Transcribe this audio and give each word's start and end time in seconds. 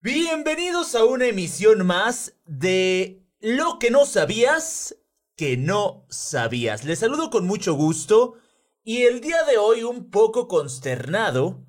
Bienvenidos 0.00 0.94
a 0.94 1.04
una 1.04 1.26
emisión 1.26 1.84
más 1.84 2.36
de 2.46 3.26
Lo 3.40 3.80
que 3.80 3.90
no 3.90 4.06
sabías 4.06 4.94
que 5.34 5.56
no 5.56 6.06
sabías. 6.08 6.84
Les 6.84 7.00
saludo 7.00 7.30
con 7.30 7.48
mucho 7.48 7.74
gusto 7.74 8.34
y 8.84 9.02
el 9.02 9.20
día 9.20 9.42
de 9.42 9.58
hoy 9.58 9.82
un 9.82 10.08
poco 10.08 10.46
consternado 10.46 11.66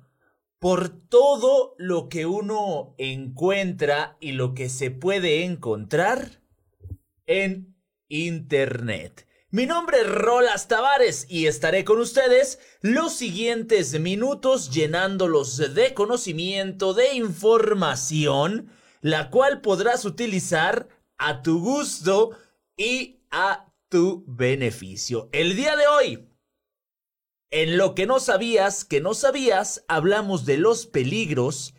por 0.60 0.90
todo 0.90 1.74
lo 1.76 2.08
que 2.08 2.24
uno 2.24 2.94
encuentra 2.98 4.16
y 4.20 4.30
lo 4.30 4.54
que 4.54 4.68
se 4.68 4.92
puede 4.92 5.42
encontrar 5.42 6.40
en 7.26 7.74
Internet. 8.06 9.26
Mi 9.52 9.66
nombre 9.66 10.02
es 10.02 10.06
Rolas 10.08 10.68
Tavares 10.68 11.26
y 11.28 11.48
estaré 11.48 11.84
con 11.84 11.98
ustedes 11.98 12.60
los 12.82 13.14
siguientes 13.14 13.98
minutos 13.98 14.70
llenándolos 14.70 15.74
de 15.74 15.92
conocimiento, 15.92 16.94
de 16.94 17.14
información, 17.14 18.70
la 19.00 19.28
cual 19.28 19.60
podrás 19.60 20.04
utilizar 20.04 20.88
a 21.18 21.42
tu 21.42 21.58
gusto 21.58 22.30
y 22.76 23.24
a 23.32 23.74
tu 23.88 24.22
beneficio. 24.28 25.28
El 25.32 25.56
día 25.56 25.74
de 25.74 25.88
hoy, 25.88 26.28
en 27.50 27.76
lo 27.76 27.96
que 27.96 28.06
no 28.06 28.20
sabías 28.20 28.84
que 28.84 29.00
no 29.00 29.14
sabías, 29.14 29.84
hablamos 29.88 30.46
de 30.46 30.58
los 30.58 30.86
peligros 30.86 31.74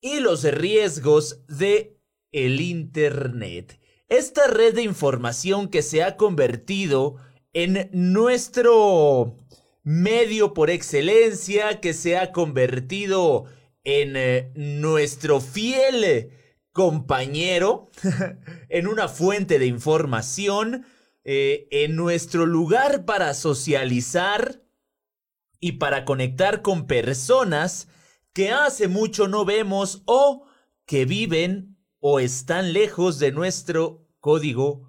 y 0.00 0.20
los 0.20 0.44
riesgos 0.44 1.44
de 1.46 2.00
el 2.30 2.62
Internet 2.62 3.81
esta 4.16 4.46
red 4.46 4.74
de 4.74 4.82
información 4.82 5.68
que 5.68 5.80
se 5.80 6.02
ha 6.02 6.16
convertido 6.16 7.16
en 7.54 7.88
nuestro 7.92 9.38
medio 9.82 10.52
por 10.52 10.68
excelencia, 10.68 11.80
que 11.80 11.94
se 11.94 12.18
ha 12.18 12.30
convertido 12.30 13.46
en 13.84 14.16
eh, 14.16 14.52
nuestro 14.54 15.40
fiel 15.40 16.30
compañero, 16.72 17.90
en 18.68 18.86
una 18.86 19.08
fuente 19.08 19.58
de 19.58 19.66
información, 19.66 20.84
eh, 21.24 21.68
en 21.70 21.96
nuestro 21.96 22.44
lugar 22.44 23.06
para 23.06 23.32
socializar 23.32 24.62
y 25.58 25.72
para 25.72 26.04
conectar 26.04 26.60
con 26.60 26.86
personas 26.86 27.88
que 28.34 28.50
hace 28.50 28.88
mucho 28.88 29.26
no 29.26 29.46
vemos 29.46 30.02
o 30.04 30.46
que 30.84 31.06
viven 31.06 31.78
o 32.00 32.18
están 32.18 32.72
lejos 32.72 33.20
de 33.20 33.30
nuestro 33.30 34.01
código 34.22 34.88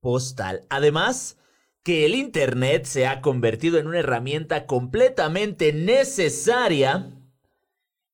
postal. 0.00 0.64
Además, 0.70 1.36
que 1.82 2.06
el 2.06 2.14
Internet 2.14 2.84
se 2.86 3.06
ha 3.06 3.20
convertido 3.20 3.78
en 3.78 3.86
una 3.86 3.98
herramienta 3.98 4.64
completamente 4.66 5.74
necesaria 5.74 7.10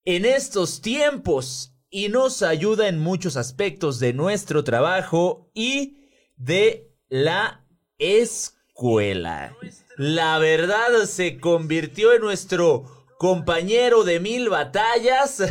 en 0.04 0.24
estos 0.24 0.80
tiempos 0.80 1.74
y 1.90 2.08
nos 2.08 2.42
ayuda 2.42 2.88
en 2.88 2.98
muchos 2.98 3.36
aspectos 3.36 4.00
de 4.00 4.12
nuestro 4.12 4.64
trabajo 4.64 5.50
y 5.54 6.08
de 6.36 6.92
la 7.08 7.64
escuela. 7.98 9.56
La 9.96 10.38
verdad 10.38 11.04
se 11.06 11.38
convirtió 11.38 12.12
en 12.12 12.22
nuestro 12.22 13.06
compañero 13.18 14.04
de 14.04 14.20
mil 14.20 14.48
batallas, 14.48 15.42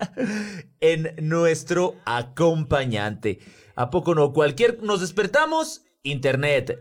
en 0.80 1.14
nuestro 1.20 1.96
acompañante. 2.04 3.38
¿A 3.76 3.90
poco 3.90 4.14
no? 4.14 4.32
Cualquier... 4.32 4.82
Nos 4.82 5.00
despertamos, 5.00 5.82
internet. 6.02 6.78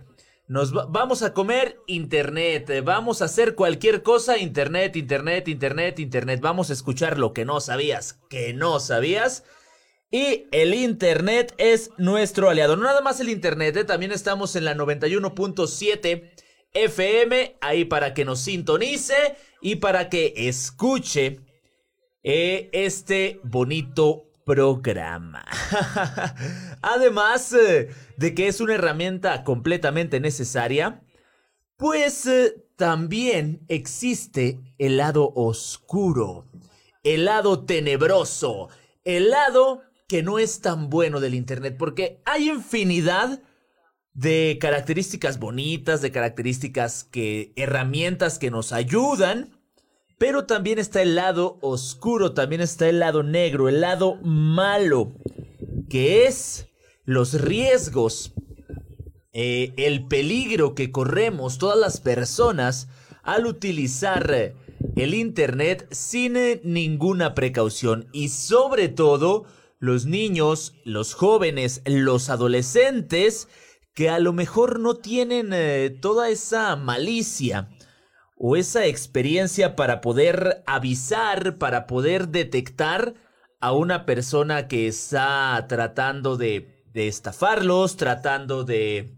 Nos 0.48 0.74
vamos 0.74 1.24
a 1.24 1.34
comer, 1.34 1.80
internet. 1.88 2.84
Vamos 2.84 3.22
a 3.22 3.26
hacer 3.26 3.56
cualquier 3.56 4.04
cosa, 4.04 4.38
internet, 4.38 4.96
internet, 4.96 5.48
internet, 5.48 6.00
internet. 6.00 6.42
Vamos 6.42 6.70
a 6.70 6.74
escuchar 6.74 7.18
lo 7.18 7.34
que 7.34 7.46
no 7.46 7.60
sabías, 7.62 8.20
que 8.30 8.54
no 8.54 8.80
sabías. 8.80 9.44
Y 10.14 10.46
el 10.52 10.76
Internet 10.76 11.56
es 11.58 11.90
nuestro 11.98 12.48
aliado. 12.48 12.76
No 12.76 12.84
nada 12.84 13.02
más 13.02 13.20
el 13.20 13.30
Internet, 13.30 13.76
¿eh? 13.78 13.84
también 13.84 14.12
estamos 14.12 14.56
en 14.56 14.66
la 14.66 14.76
91.7 14.76 16.30
FM, 16.72 17.58
ahí 17.62 17.86
para 17.86 18.14
que 18.14 18.24
nos 18.24 18.40
sintonice 18.42 19.16
y 19.60 19.78
para 19.78 20.10
que 20.10 20.34
escuche 20.36 21.40
eh, 22.22 22.70
este 22.74 23.40
bonito 23.44 24.26
programa. 24.46 25.46
Además 26.82 27.54
eh, 27.54 27.90
de 28.18 28.34
que 28.36 28.48
es 28.48 28.62
una 28.62 28.76
herramienta 28.76 29.44
completamente 29.44 30.20
necesaria, 30.20 31.04
pues 31.78 32.26
eh, 32.26 32.56
también 32.76 33.66
existe 33.68 34.60
el 34.78 34.98
lado 34.98 35.32
oscuro, 35.36 36.48
el 37.04 37.26
lado 37.26 37.66
tenebroso, 37.66 38.70
el 39.04 39.30
lado 39.30 39.82
que 40.08 40.24
no 40.24 40.40
es 40.40 40.62
tan 40.62 40.90
bueno 40.90 41.20
del 41.20 41.34
Internet, 41.34 41.76
porque 41.78 42.22
hay 42.26 42.50
infinidad 42.50 43.42
de 44.14 44.58
características 44.62 45.40
bonitas, 45.40 46.02
de 46.02 46.12
características 46.12 47.04
que, 47.04 47.52
herramientas 47.56 48.38
que 48.38 48.52
nos 48.52 48.72
ayudan 48.72 49.53
pero 50.24 50.46
también 50.46 50.80
está 50.80 51.02
el 51.02 51.16
lado 51.16 51.58
oscuro, 51.60 52.32
también 52.32 52.62
está 52.62 52.88
el 52.88 53.00
lado 53.00 53.24
negro, 53.24 53.68
el 53.68 53.82
lado 53.82 54.16
malo, 54.24 55.12
que 55.90 56.28
es 56.28 56.70
los 57.04 57.42
riesgos, 57.42 58.32
eh, 59.34 59.74
el 59.76 60.08
peligro 60.08 60.76
que 60.76 60.94
corremos 60.94 61.58
todas 61.58 61.78
las 61.78 62.00
personas 62.00 62.88
al 63.22 63.46
utilizar 63.46 64.56
el 64.96 65.14
Internet 65.14 65.90
sin 65.92 66.38
eh, 66.38 66.62
ninguna 66.64 67.36
precaución. 67.36 68.08
Y 68.14 68.30
sobre 68.30 68.88
todo 68.88 69.44
los 69.80 70.06
niños, 70.06 70.74
los 70.86 71.16
jóvenes, 71.16 71.82
los 71.84 72.30
adolescentes 72.30 73.50
que 73.94 74.10
a 74.10 74.20
lo 74.20 74.32
mejor 74.32 74.80
no 74.80 74.96
tienen 74.96 75.50
eh, 75.52 75.90
toda 75.90 76.30
esa 76.30 76.78
malicia 76.78 77.68
o 78.46 78.58
esa 78.58 78.88
experiencia 78.88 79.78
para 79.78 80.02
poder 80.02 80.64
avisar, 80.66 81.58
para 81.58 81.88
poder 81.88 82.28
detectar 82.28 83.14
a 83.62 83.72
una 83.72 84.06
persona 84.06 84.68
que 84.68 84.86
está 84.86 85.66
tratando 85.70 86.36
de, 86.36 86.84
estafarlos, 86.94 87.96
tratando 87.96 88.66
de 88.66 89.16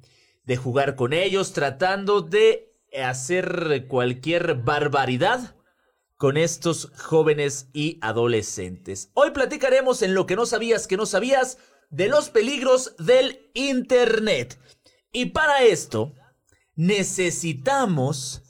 jugar 0.61 0.95
con 0.95 1.11
ellos, 1.11 1.53
tratando 1.53 2.21
de 2.21 2.71
hacer 3.03 3.87
cualquier 3.87 4.57
barbaridad 4.61 5.55
con 6.17 6.37
estos 6.37 6.91
jóvenes 6.95 7.67
y 7.73 7.97
adolescentes. 8.03 9.09
Hoy 9.15 9.31
platicaremos 9.31 10.03
en 10.03 10.13
lo 10.13 10.27
que 10.27 10.35
no 10.35 10.45
sabías 10.45 10.85
que 10.85 10.97
no 10.97 11.07
sabías 11.07 11.57
de 11.89 12.09
los 12.09 12.29
peligros 12.29 12.95
del 12.99 13.49
Internet. 13.55 14.59
Y 15.11 15.31
para 15.31 15.63
esto 15.63 16.13
necesitamos 16.75 18.43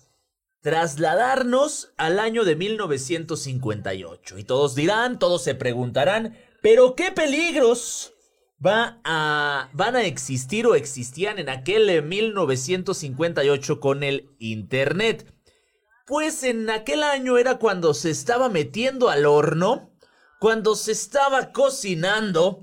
trasladarnos 0.66 1.94
al 1.96 2.18
año 2.18 2.44
de 2.44 2.56
1958. 2.56 4.40
Y 4.40 4.44
todos 4.44 4.74
dirán, 4.74 5.20
todos 5.20 5.44
se 5.44 5.54
preguntarán, 5.54 6.36
pero 6.64 6.96
¿qué 6.96 7.12
peligros 7.12 8.14
va 8.66 9.00
a, 9.04 9.70
van 9.74 9.96
a 9.96 10.06
existir 10.06 10.66
o 10.66 10.74
existían 10.74 11.38
en 11.38 11.50
aquel 11.50 12.02
1958 12.02 13.80
con 13.80 14.02
el 14.02 14.32
Internet? 14.40 15.32
Pues 16.08 16.42
en 16.42 16.68
aquel 16.72 17.04
año 17.04 17.38
era 17.38 17.60
cuando 17.60 17.94
se 17.94 18.10
estaba 18.10 18.50
metiendo 18.50 19.10
al 19.10 19.28
horno, 19.28 19.92
cuando 20.40 20.74
se 20.74 20.94
estaba 20.94 21.52
cocinando 21.52 22.62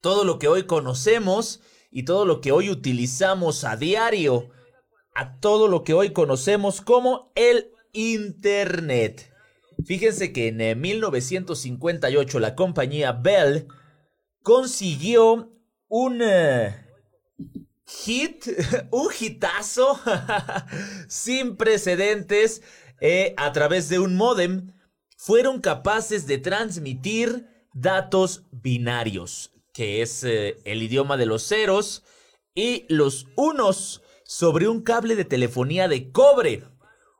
todo 0.00 0.24
lo 0.24 0.40
que 0.40 0.48
hoy 0.48 0.64
conocemos 0.64 1.60
y 1.92 2.02
todo 2.02 2.24
lo 2.26 2.40
que 2.40 2.50
hoy 2.50 2.70
utilizamos 2.70 3.62
a 3.62 3.76
diario 3.76 4.50
a 5.18 5.40
todo 5.40 5.66
lo 5.66 5.82
que 5.82 5.94
hoy 5.94 6.12
conocemos 6.12 6.80
como 6.80 7.32
el 7.34 7.72
Internet. 7.92 9.34
Fíjense 9.84 10.32
que 10.32 10.46
en 10.46 10.80
1958 10.80 12.38
eh, 12.38 12.40
la 12.40 12.54
compañía 12.54 13.10
Bell 13.10 13.66
consiguió 14.44 15.50
un 15.88 16.20
eh, 16.22 16.86
hit, 17.84 18.46
un 18.92 19.08
hitazo 19.18 19.98
sin 21.08 21.56
precedentes 21.56 22.62
eh, 23.00 23.34
a 23.38 23.50
través 23.50 23.88
de 23.88 23.98
un 23.98 24.14
modem. 24.14 24.72
Fueron 25.16 25.60
capaces 25.60 26.28
de 26.28 26.38
transmitir 26.38 27.48
datos 27.74 28.44
binarios, 28.52 29.50
que 29.74 30.00
es 30.00 30.22
el 30.22 30.80
idioma 30.80 31.16
de 31.16 31.26
los 31.26 31.42
ceros 31.42 32.04
y 32.54 32.86
los 32.88 33.26
unos 33.34 34.00
sobre 34.28 34.68
un 34.68 34.82
cable 34.82 35.16
de 35.16 35.24
telefonía 35.24 35.88
de 35.88 36.12
cobre. 36.12 36.62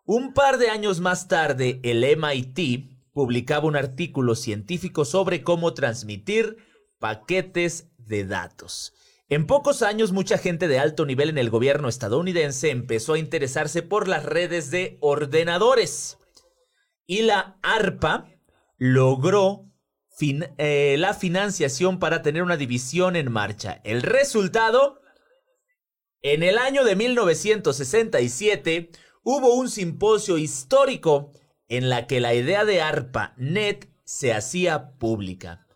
Un 0.05 0.35
par 0.35 0.59
de 0.59 0.69
años 0.69 1.01
más 1.01 1.27
tarde, 1.27 1.81
el 1.83 2.05
MIT 2.05 2.91
publicaba 3.15 3.67
un 3.67 3.77
artículo 3.77 4.35
científico 4.35 5.07
sobre 5.07 5.43
cómo 5.43 5.73
transmitir 5.73 6.59
paquetes 6.99 7.89
de 7.97 8.27
datos. 8.27 8.93
En 9.31 9.47
pocos 9.47 9.81
años, 9.81 10.13
mucha 10.13 10.37
gente 10.37 10.69
de 10.69 10.79
alto 10.79 11.07
nivel 11.07 11.31
en 11.31 11.39
el 11.39 11.49
gobierno 11.49 11.89
estadounidense 11.89 12.71
empezó 12.71 13.15
a 13.15 13.19
interesarse 13.19 13.83
por 13.83 14.07
las 14.07 14.27
redes 14.27 14.71
de 14.71 14.99
ordenadores. 15.01 16.19
Y 17.07 17.23
la 17.23 17.59
ARPA 17.63 18.27
logró 18.77 19.65
eh, 20.21 20.97
la 20.99 21.15
financiación 21.15 21.99
para 21.99 22.21
tener 22.21 22.43
una 22.43 22.59
división 22.59 23.17
en 23.17 23.33
marcha. 23.33 23.81
El 23.83 24.03
resultado, 24.03 25.01
en 26.23 26.43
el 26.43 26.59
año 26.59 26.85
de 26.85 26.97
1967 26.97 28.91
hubo 29.23 29.55
un 29.55 29.71
simposio 29.71 30.39
histórico 30.39 31.33
en 31.69 31.89
la 31.89 32.07
que 32.07 32.21
la 32.21 32.35
idea 32.35 32.65
de 32.65 32.81
ARPANET 32.81 33.89
se 34.05 34.33
hacía 34.33 34.93
pública. 34.99 35.67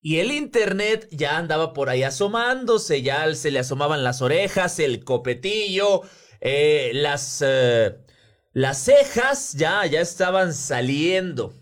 Y 0.00 0.18
el 0.18 0.30
Internet 0.30 1.08
ya 1.10 1.36
andaba 1.36 1.72
por 1.72 1.88
ahí 1.88 2.02
asomándose, 2.02 3.02
ya 3.02 3.34
se 3.34 3.50
le 3.50 3.60
asomaban 3.60 4.04
las 4.04 4.22
orejas, 4.22 4.78
el 4.78 5.04
copetillo, 5.04 6.02
eh, 6.40 6.92
las, 6.94 7.42
eh, 7.44 7.96
las 8.52 8.84
cejas 8.84 9.54
ya, 9.54 9.84
ya 9.86 10.00
estaban 10.00 10.54
saliendo. 10.54 11.54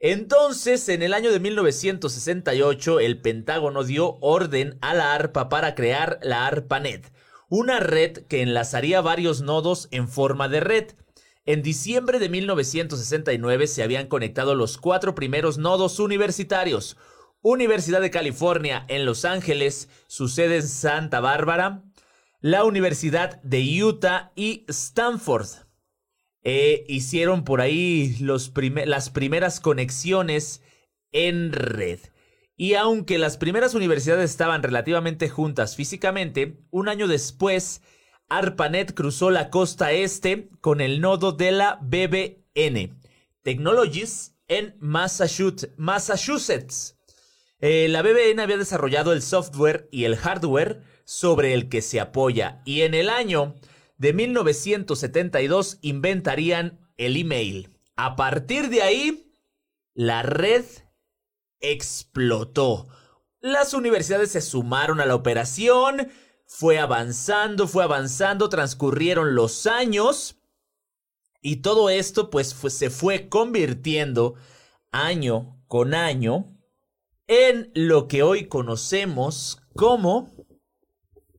Entonces, 0.00 0.88
en 0.88 1.02
el 1.02 1.12
año 1.12 1.30
de 1.30 1.40
1968, 1.40 3.00
el 3.00 3.20
Pentágono 3.20 3.84
dio 3.84 4.18
orden 4.20 4.78
a 4.80 4.94
la 4.94 5.14
ARPA 5.14 5.48
para 5.48 5.74
crear 5.74 6.18
la 6.22 6.46
ARPANET, 6.46 7.12
una 7.50 7.80
red 7.80 8.24
que 8.28 8.42
enlazaría 8.42 9.00
varios 9.00 9.42
nodos 9.42 9.88
en 9.90 10.08
forma 10.08 10.48
de 10.48 10.60
red. 10.60 10.92
En 11.44 11.62
diciembre 11.62 12.20
de 12.20 12.28
1969 12.28 13.66
se 13.66 13.82
habían 13.82 14.06
conectado 14.06 14.54
los 14.54 14.78
cuatro 14.78 15.16
primeros 15.16 15.58
nodos 15.58 15.98
universitarios. 15.98 16.96
Universidad 17.42 18.00
de 18.00 18.10
California 18.10 18.84
en 18.88 19.04
Los 19.04 19.24
Ángeles, 19.24 19.88
su 20.06 20.28
sede 20.28 20.56
en 20.56 20.68
Santa 20.68 21.20
Bárbara, 21.20 21.82
la 22.40 22.64
Universidad 22.64 23.42
de 23.42 23.82
Utah 23.82 24.30
y 24.36 24.64
Stanford. 24.68 25.48
Eh, 26.42 26.84
hicieron 26.86 27.42
por 27.44 27.60
ahí 27.60 28.16
las 28.20 29.10
primeras 29.10 29.60
conexiones 29.60 30.62
en 31.10 31.52
red. 31.52 31.98
Y 32.60 32.74
aunque 32.74 33.16
las 33.16 33.38
primeras 33.38 33.74
universidades 33.74 34.30
estaban 34.30 34.62
relativamente 34.62 35.30
juntas 35.30 35.76
físicamente, 35.76 36.58
un 36.68 36.90
año 36.90 37.08
después, 37.08 37.80
ARPANET 38.28 38.92
cruzó 38.92 39.30
la 39.30 39.48
costa 39.48 39.92
este 39.92 40.50
con 40.60 40.82
el 40.82 41.00
nodo 41.00 41.32
de 41.32 41.52
la 41.52 41.78
BBN 41.80 43.00
Technologies 43.40 44.36
en 44.46 44.76
Massachusetts. 44.78 46.98
Eh, 47.60 47.88
la 47.88 48.02
BBN 48.02 48.40
había 48.40 48.58
desarrollado 48.58 49.14
el 49.14 49.22
software 49.22 49.88
y 49.90 50.04
el 50.04 50.16
hardware 50.16 50.82
sobre 51.06 51.54
el 51.54 51.70
que 51.70 51.80
se 51.80 51.98
apoya 51.98 52.60
y 52.66 52.82
en 52.82 52.92
el 52.92 53.08
año 53.08 53.54
de 53.96 54.12
1972 54.12 55.78
inventarían 55.80 56.78
el 56.98 57.16
email. 57.16 57.70
A 57.96 58.16
partir 58.16 58.68
de 58.68 58.82
ahí, 58.82 59.32
la 59.94 60.20
red 60.20 60.66
explotó. 61.60 62.88
Las 63.40 63.74
universidades 63.74 64.32
se 64.32 64.40
sumaron 64.40 65.00
a 65.00 65.06
la 65.06 65.14
operación, 65.14 66.10
fue 66.46 66.78
avanzando, 66.78 67.68
fue 67.68 67.84
avanzando, 67.84 68.48
transcurrieron 68.48 69.34
los 69.34 69.66
años 69.66 70.36
y 71.40 71.56
todo 71.56 71.88
esto 71.88 72.28
pues 72.28 72.54
se 72.68 72.90
fue 72.90 73.28
convirtiendo 73.28 74.34
año 74.90 75.62
con 75.68 75.94
año 75.94 76.56
en 77.26 77.70
lo 77.74 78.08
que 78.08 78.22
hoy 78.22 78.48
conocemos 78.48 79.62
como 79.74 80.34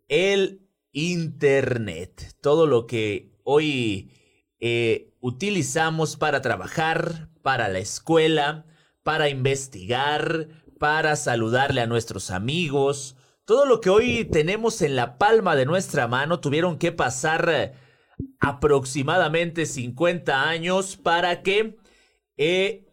el 0.07 0.67
Internet, 0.93 2.35
todo 2.41 2.65
lo 2.65 2.87
que 2.87 3.37
hoy 3.43 4.11
eh, 4.59 5.13
utilizamos 5.19 6.15
para 6.15 6.41
trabajar, 6.41 7.29
para 7.41 7.67
la 7.69 7.79
escuela, 7.79 8.65
para 9.03 9.29
investigar, 9.29 10.47
para 10.79 11.15
saludarle 11.15 11.81
a 11.81 11.87
nuestros 11.87 12.31
amigos. 12.31 13.15
Todo 13.45 13.65
lo 13.65 13.81
que 13.81 13.89
hoy 13.89 14.25
tenemos 14.25 14.81
en 14.81 14.95
la 14.95 15.17
palma 15.17 15.55
de 15.55 15.65
nuestra 15.65 16.07
mano 16.07 16.39
tuvieron 16.39 16.77
que 16.77 16.91
pasar 16.91 17.49
eh, 17.49 17.73
aproximadamente 18.39 19.65
50 19.65 20.47
años 20.47 20.97
para 20.97 21.41
que 21.41 21.77
eh, 22.37 22.87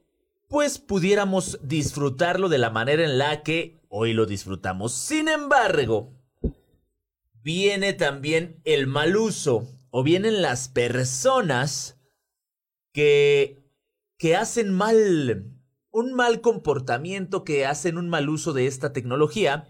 pues 0.49 0.79
pudiéramos 0.79 1.59
disfrutarlo 1.63 2.49
de 2.49 2.59
la 2.59 2.71
manera 2.71 3.05
en 3.05 3.19
la 3.19 3.43
que 3.43 3.81
hoy 3.89 4.15
lo 4.15 4.27
disfrutamos. 4.27 4.93
Sin 4.95 5.29
embargo, 5.29 6.13
viene 7.43 7.93
también 7.93 8.61
el 8.65 8.87
mal 8.87 9.17
uso 9.17 9.69
o 9.91 10.03
vienen 10.03 10.43
las 10.43 10.69
personas 10.69 11.99
que, 12.93 13.63
que 14.19 14.37
hacen 14.37 14.73
mal, 14.73 15.58
un 15.99 16.15
mal 16.15 16.41
comportamiento, 16.41 17.45
que 17.45 17.67
hacen 17.67 17.99
un 17.99 18.09
mal 18.09 18.29
uso 18.29 18.53
de 18.53 18.67
esta 18.67 18.93
tecnología 18.93 19.69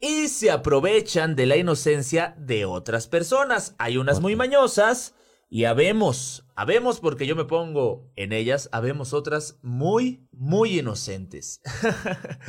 y 0.00 0.28
se 0.28 0.50
aprovechan 0.50 1.36
de 1.36 1.46
la 1.46 1.56
inocencia 1.56 2.34
de 2.38 2.64
otras 2.64 3.06
personas. 3.06 3.74
Hay 3.78 3.96
unas 3.96 4.20
muy 4.20 4.36
mañosas 4.36 5.14
y 5.48 5.64
habemos, 5.64 6.44
habemos 6.54 7.00
porque 7.00 7.26
yo 7.26 7.36
me 7.36 7.44
pongo 7.44 8.10
en 8.16 8.32
ellas, 8.32 8.68
habemos 8.72 9.12
otras 9.12 9.58
muy, 9.62 10.26
muy 10.32 10.78
inocentes. 10.78 11.60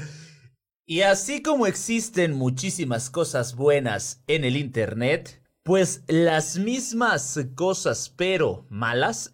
Y 0.87 1.01
así 1.01 1.41
como 1.41 1.65
existen 1.65 2.33
muchísimas 2.33 3.09
cosas 3.09 3.55
buenas 3.55 4.21
en 4.27 4.45
el 4.45 4.55
Internet, 4.55 5.41
pues 5.63 6.03
las 6.07 6.59
mismas 6.59 7.39
cosas 7.55 8.13
pero 8.15 8.67
malas 8.69 9.31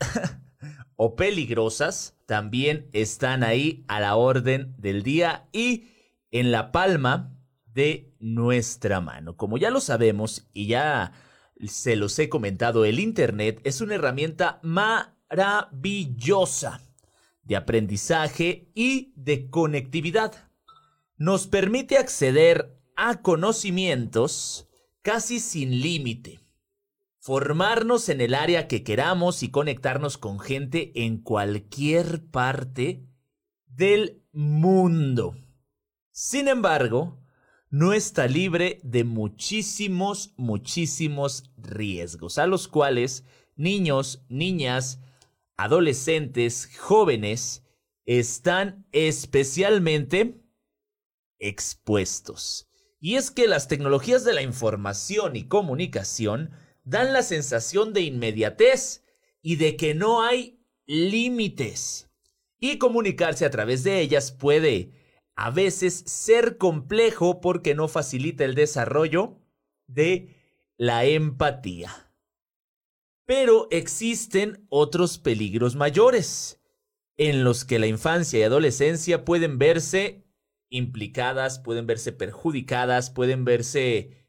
o 0.96 1.18
peligrosas 1.18 2.16
también 2.32 2.88
están 2.94 3.44
ahí 3.44 3.84
a 3.90 4.00
la 4.00 4.16
orden 4.16 4.74
del 4.78 5.04
día 5.04 5.50
y 5.52 5.90
en 6.32 6.50
la 6.50 6.72
palma 6.72 7.38
de 7.66 8.16
nuestra 8.22 9.02
mano. 9.02 9.36
Como 9.36 9.58
ya 9.58 9.70
lo 9.70 9.82
sabemos 9.82 10.48
y 10.54 10.68
ya 10.68 11.12
se 11.68 11.98
los 11.98 12.18
he 12.20 12.30
comentado, 12.30 12.86
el 12.86 13.02
Internet 13.02 13.60
es 13.66 13.82
una 13.82 13.96
herramienta 13.96 14.62
maravillosa 14.64 16.80
de 17.44 17.58
aprendizaje 17.58 18.72
y 18.76 19.12
de 19.18 19.50
conectividad 19.50 20.50
nos 21.18 21.48
permite 21.48 21.98
acceder 21.98 22.80
a 22.96 23.22
conocimientos 23.22 24.70
casi 25.02 25.42
sin 25.42 25.82
límite, 25.82 26.40
formarnos 27.22 28.10
en 28.10 28.20
el 28.20 28.34
área 28.34 28.68
que 28.68 28.84
queramos 28.84 29.44
y 29.44 29.52
conectarnos 29.52 30.18
con 30.18 30.40
gente 30.40 30.92
en 30.96 31.20
cualquier 31.22 32.26
parte 32.26 33.06
del 33.68 34.24
mundo. 34.32 35.38
Sin 36.12 36.48
embargo, 36.48 37.24
no 37.70 37.94
está 37.94 38.28
libre 38.28 38.82
de 38.84 39.04
muchísimos, 39.04 40.34
muchísimos 40.36 41.52
riesgos, 41.58 42.40
a 42.40 42.48
los 42.48 42.68
cuales 42.68 43.24
niños, 43.56 44.26
niñas, 44.28 45.00
adolescentes, 45.58 46.76
jóvenes 46.80 47.64
están 48.06 48.88
especialmente 48.92 50.42
expuestos. 51.38 52.68
Y 53.00 53.16
es 53.16 53.30
que 53.30 53.48
las 53.48 53.68
tecnologías 53.68 54.26
de 54.26 54.34
la 54.34 54.42
información 54.42 55.36
y 55.36 55.48
comunicación 55.48 56.50
dan 56.92 57.14
la 57.14 57.24
sensación 57.24 57.94
de 57.94 58.02
inmediatez 58.02 59.04
y 59.42 59.56
de 59.56 59.78
que 59.78 59.96
no 59.96 60.22
hay 60.22 60.60
límites. 60.86 62.10
Y 62.60 62.78
comunicarse 62.78 63.46
a 63.46 63.50
través 63.50 63.84
de 63.84 64.02
ellas 64.02 64.32
puede 64.32 64.92
a 65.36 65.50
veces 65.50 66.04
ser 66.06 66.58
complejo 66.58 67.40
porque 67.40 67.74
no 67.74 67.88
facilita 67.88 68.44
el 68.44 68.56
desarrollo 68.56 69.40
de 69.88 70.36
la 70.78 71.06
empatía. 71.06 72.14
Pero 73.26 73.70
existen 73.72 74.68
otros 74.70 75.18
peligros 75.18 75.76
mayores, 75.76 76.62
en 77.16 77.46
los 77.46 77.64
que 77.64 77.80
la 77.80 77.88
infancia 77.88 78.40
y 78.40 78.44
adolescencia 78.44 79.24
pueden 79.24 79.58
verse 79.58 80.26
implicadas, 80.70 81.60
pueden 81.60 81.88
verse 81.88 82.12
perjudicadas, 82.12 83.12
pueden 83.12 83.46
verse 83.46 84.21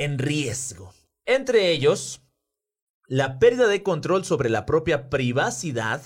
en 0.00 0.18
riesgo. 0.18 0.94
Entre 1.26 1.70
ellos, 1.72 2.22
la 3.06 3.38
pérdida 3.38 3.68
de 3.68 3.82
control 3.82 4.24
sobre 4.24 4.48
la 4.48 4.64
propia 4.64 5.10
privacidad, 5.10 6.00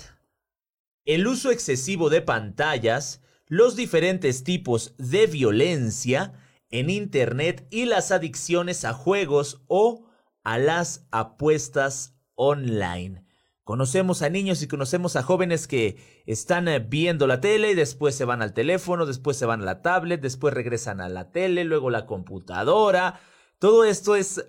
el 1.05 1.29
uso 1.29 1.53
excesivo 1.53 2.11
de 2.11 2.21
pantallas, 2.21 3.23
los 3.47 3.77
diferentes 3.77 4.43
tipos 4.43 4.95
de 4.99 5.29
violencia 5.29 6.33
en 6.71 6.91
Internet 6.91 7.69
y 7.71 7.85
las 7.85 8.11
adicciones 8.11 8.85
a 8.85 8.95
juegos 8.95 9.63
o 9.69 10.11
a 10.43 10.59
las 10.59 11.07
apuestas 11.13 12.17
online. 12.35 13.25
Conocemos 13.63 14.23
a 14.23 14.29
niños 14.29 14.61
y 14.61 14.67
conocemos 14.67 15.15
a 15.15 15.23
jóvenes 15.23 15.69
que 15.69 16.25
están 16.27 16.67
eh, 16.67 16.81
viendo 16.81 17.29
la 17.29 17.41
tele 17.41 17.71
y 17.71 17.75
después 17.75 18.17
se 18.17 18.25
van 18.25 18.43
al 18.43 18.55
teléfono, 18.55 19.07
después 19.07 19.37
se 19.37 19.47
van 19.47 19.63
a 19.63 19.65
la 19.65 19.83
tablet, 19.83 20.21
después 20.21 20.53
regresan 20.53 21.01
a 21.01 21.09
la 21.09 21.31
tele, 21.31 21.63
luego 21.63 21.91
la 21.91 22.07
computadora. 22.07 23.21
Todo 23.65 23.87
esto 23.87 24.15
es 24.15 24.45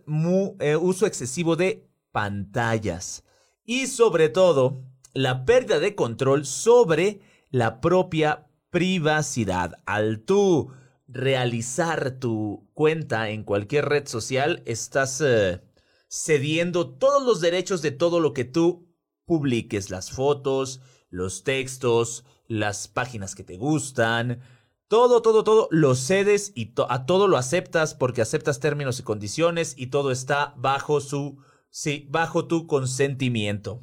eh, 0.60 0.76
uso 0.76 1.06
excesivo 1.06 1.56
de 1.56 1.88
pantallas. 2.12 3.24
Y 3.64 3.88
sobre 3.88 4.28
todo, 4.28 4.84
la 5.14 5.46
pérdida 5.46 5.80
de 5.80 5.96
control 5.96 6.46
sobre 6.46 7.22
la 7.50 7.80
propia 7.80 8.50
privacidad. 8.72 9.76
Al 9.86 10.20
tú 10.20 10.74
realizar 11.08 12.20
tu 12.20 12.70
cuenta 12.74 13.30
en 13.30 13.46
cualquier 13.46 13.86
red 13.86 14.06
social, 14.06 14.62
estás 14.66 15.22
eh, 15.22 15.62
cediendo 16.10 16.90
todos 16.90 17.24
los 17.24 17.40
derechos 17.40 17.82
de 17.82 17.92
todo 17.92 18.20
lo 18.20 18.34
que 18.34 18.44
tú 18.44 18.86
publiques, 19.24 19.90
las 19.90 20.12
fotos, 20.12 20.82
los 21.10 21.46
textos, 21.46 22.26
las 22.50 22.90
páginas 22.90 23.34
que 23.34 23.46
te 23.46 23.56
gustan, 23.56 24.42
todo, 24.88 25.22
todo, 25.22 25.44
todo 25.44 25.68
lo 25.72 25.96
cedes 25.96 26.52
y 26.56 26.74
a 26.90 27.06
todo 27.06 27.28
lo 27.28 27.38
aceptas 27.38 27.96
porque 27.96 28.22
aceptas 28.22 28.60
términos 28.60 29.00
y 29.00 29.04
condiciones 29.04 29.74
y 29.78 29.88
todo 29.88 30.12
está 30.12 30.54
bajo 30.58 31.02
su, 31.02 31.38
sí, 31.70 32.08
bajo 32.10 32.46
tu 32.46 32.68
consentimiento. 32.68 33.82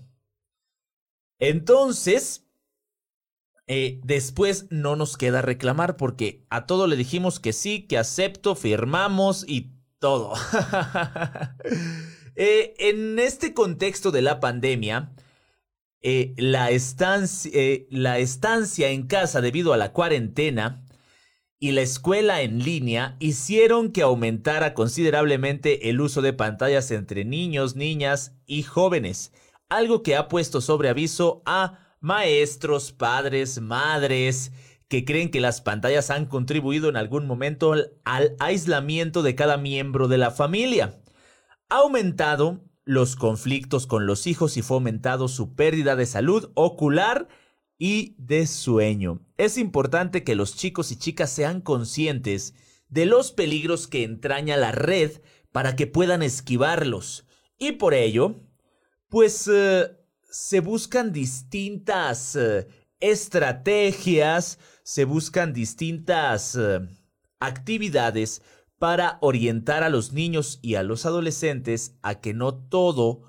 Entonces, 1.39 2.47
eh, 3.67 4.01
después 4.05 4.67
no 4.71 4.95
nos 4.95 5.17
queda 5.17 5.43
reclamar 5.43 5.97
porque 5.97 6.47
a 6.51 6.67
todo 6.67 6.87
le 6.87 6.97
dijimos 6.97 7.41
que 7.41 7.53
sí, 7.53 7.87
que 7.87 7.99
acepto, 7.99 8.55
firmamos 8.55 9.45
y 9.49 9.73
todo. 9.99 10.35
Eh, 12.35 12.73
en 12.79 13.19
este 13.19 13.53
contexto 13.53 14.11
de 14.11 14.23
la 14.23 14.41
pandemia, 14.41 15.13
eh, 16.01 16.33
la, 16.39 16.71
estancia, 16.71 17.53
la 17.91 18.19
estancia 18.21 18.89
en 18.89 19.07
casa 19.07 19.43
debido 19.43 19.75
a 19.75 19.77
la 19.77 19.93
cuarentena 19.93 20.83
y 21.63 21.71
la 21.71 21.83
escuela 21.83 22.43
en 22.43 22.59
línea 22.59 23.15
hicieron 23.21 23.93
que 23.93 24.03
aumentara 24.03 24.75
considerablemente 24.75 25.91
el 25.91 26.01
uso 26.01 26.21
de 26.21 26.33
pantallas 26.33 26.91
entre 26.91 27.25
niños, 27.25 27.77
niñas 27.77 28.35
y 28.47 28.65
jóvenes, 28.65 29.33
algo 29.69 30.03
que 30.03 30.17
ha 30.17 30.27
puesto 30.27 30.61
sobre 30.61 30.89
aviso 30.89 31.41
a 31.47 31.79
maestros, 32.01 32.91
padres, 32.91 33.61
madres, 33.61 34.51
que 34.89 35.05
creen 35.05 35.31
que 35.31 35.41
las 35.41 35.61
pantallas 35.61 36.11
han 36.11 36.27
contribuido 36.27 36.89
en 36.89 36.97
algún 36.97 37.29
momento 37.29 37.75
al 38.03 38.35
aislamiento 38.41 39.23
de 39.23 39.37
cada 39.37 39.57
miembro 39.57 40.09
de 40.09 40.19
la 40.19 40.33
familia. 40.33 41.01
Ha 41.69 41.77
aumentado 41.77 42.59
los 42.85 43.15
conflictos 43.15 43.87
con 43.87 44.05
los 44.07 44.27
hijos 44.27 44.57
y 44.57 44.63
fomentado 44.63 45.29
su 45.29 45.55
pérdida 45.55 45.95
de 45.95 46.07
salud 46.07 46.51
ocular 46.55 47.29
y 47.85 48.15
de 48.17 48.47
sueño. 48.47 49.27
Es 49.37 49.59
importante 49.59 50.23
que 50.23 50.37
los 50.37 50.55
chicos 50.55 50.93
y 50.93 50.97
chicas 50.97 51.33
sean 51.33 51.61
conscientes 51.61 52.55
de 52.89 53.07
los 53.07 53.33
peligros 53.33 53.89
que 53.89 54.05
entraña 54.05 54.57
la 54.57 54.71
red 54.71 55.21
para 55.51 55.75
que 55.75 55.89
puedan 55.89 56.23
esquivarlos. 56.23 57.27
Y 57.59 57.73
por 57.73 57.95
ello, 57.95 58.37
pues 59.09 59.51
eh, 59.53 59.91
se 60.31 60.61
buscan 60.61 61.13
distintas 61.13 62.37
eh, 62.37 62.69
estrategias, 63.01 64.61
se 64.85 65.05
buscan 65.05 65.53
distintas 65.53 66.55
eh, 66.55 66.87
actividades 67.41 68.43
para 68.79 69.19
orientar 69.23 69.83
a 69.83 69.89
los 69.89 70.13
niños 70.13 70.61
y 70.63 70.77
a 70.77 70.85
los 70.85 71.05
adolescentes 71.05 71.97
a 72.03 72.21
que 72.21 72.33
no 72.33 72.55
todo, 72.55 73.23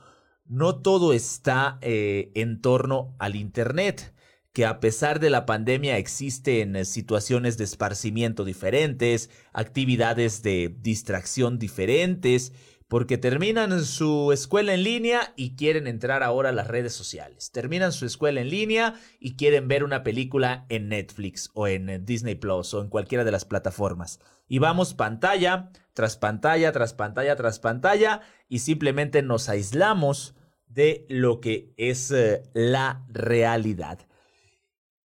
no 0.45 0.79
todo 0.83 1.11
está 1.11 1.79
en 1.81 2.61
torno 2.61 3.15
al 3.17 3.35
Internet, 3.35 4.12
que 4.53 4.65
a 4.67 4.79
pesar 4.79 5.19
de 5.19 5.31
la 5.31 5.47
pandemia 5.47 5.97
existen 5.97 6.85
situaciones 6.85 7.57
de 7.57 7.63
esparcimiento 7.63 8.45
diferentes, 8.45 9.31
actividades 9.51 10.43
de 10.43 10.75
distracción 10.79 11.57
diferentes, 11.57 12.53
porque 12.87 13.17
terminan 13.17 13.83
su 13.83 14.31
escuela 14.31 14.75
en 14.75 14.83
línea 14.83 15.33
y 15.35 15.55
quieren 15.55 15.87
entrar 15.87 16.21
ahora 16.21 16.49
a 16.49 16.51
las 16.51 16.67
redes 16.67 16.93
sociales. 16.93 17.49
Terminan 17.51 17.91
su 17.91 18.05
escuela 18.05 18.41
en 18.41 18.51
línea 18.51 18.93
y 19.19 19.35
quieren 19.35 19.67
ver 19.67 19.83
una 19.83 20.03
película 20.03 20.67
en 20.69 20.89
Netflix 20.89 21.49
o 21.55 21.67
en 21.67 22.05
Disney 22.05 22.35
Plus 22.35 22.75
o 22.75 22.81
en 22.81 22.89
cualquiera 22.89 23.23
de 23.23 23.31
las 23.31 23.45
plataformas. 23.45 24.19
Y 24.47 24.59
vamos 24.59 24.93
pantalla 24.93 25.71
tras 25.93 26.17
pantalla, 26.17 26.71
tras 26.71 26.93
pantalla, 26.93 27.35
tras 27.35 27.57
pantalla 27.57 28.21
y 28.47 28.59
simplemente 28.59 29.23
nos 29.23 29.49
aislamos 29.49 30.35
de 30.67 31.07
lo 31.09 31.41
que 31.41 31.73
es 31.77 32.11
eh, 32.11 32.43
la 32.53 33.03
realidad. 33.07 33.99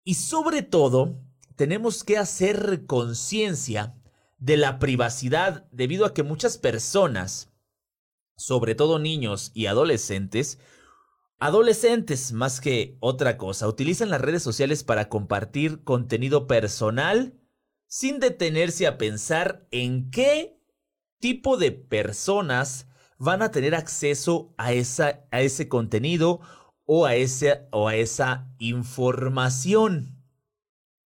Y 0.07 0.15
sobre 0.15 0.63
todo, 0.63 1.21
tenemos 1.57 2.05
que 2.05 2.17
hacer 2.17 2.87
conciencia 2.87 4.01
de 4.39 4.57
la 4.57 4.79
privacidad 4.79 5.69
debido 5.73 6.07
a 6.07 6.15
que 6.15 6.23
muchas 6.23 6.59
personas 6.59 7.53
sobre 8.37 8.77
todo 8.77 9.01
niños 9.01 9.51
y 9.53 9.67
adolescentes, 9.67 10.61
adolescentes 11.41 12.33
más 12.33 12.61
que 12.61 12.97
otra 13.01 13.37
cosa, 13.37 13.67
utilizan 13.67 14.11
las 14.11 14.21
redes 14.21 14.45
sociales 14.45 14.85
para 14.85 15.09
compartir 15.09 15.83
contenido 15.83 16.47
personal 16.47 17.35
sin 17.89 18.21
detenerse 18.21 18.87
a 18.87 18.99
pensar 18.99 19.67
en 19.73 20.11
qué 20.13 20.61
tipo 21.19 21.57
de 21.57 21.73
personas 21.73 22.87
van 23.19 23.43
a 23.43 23.51
tener 23.51 23.75
acceso 23.75 24.55
a, 24.57 24.73
esa, 24.73 25.27
a 25.33 25.41
ese 25.41 25.69
contenido 25.69 26.41
o 26.87 27.05
a, 27.05 27.17
ese, 27.17 27.67
o 27.73 27.89
a 27.89 27.97
esa 27.97 28.49
información. 28.59 30.23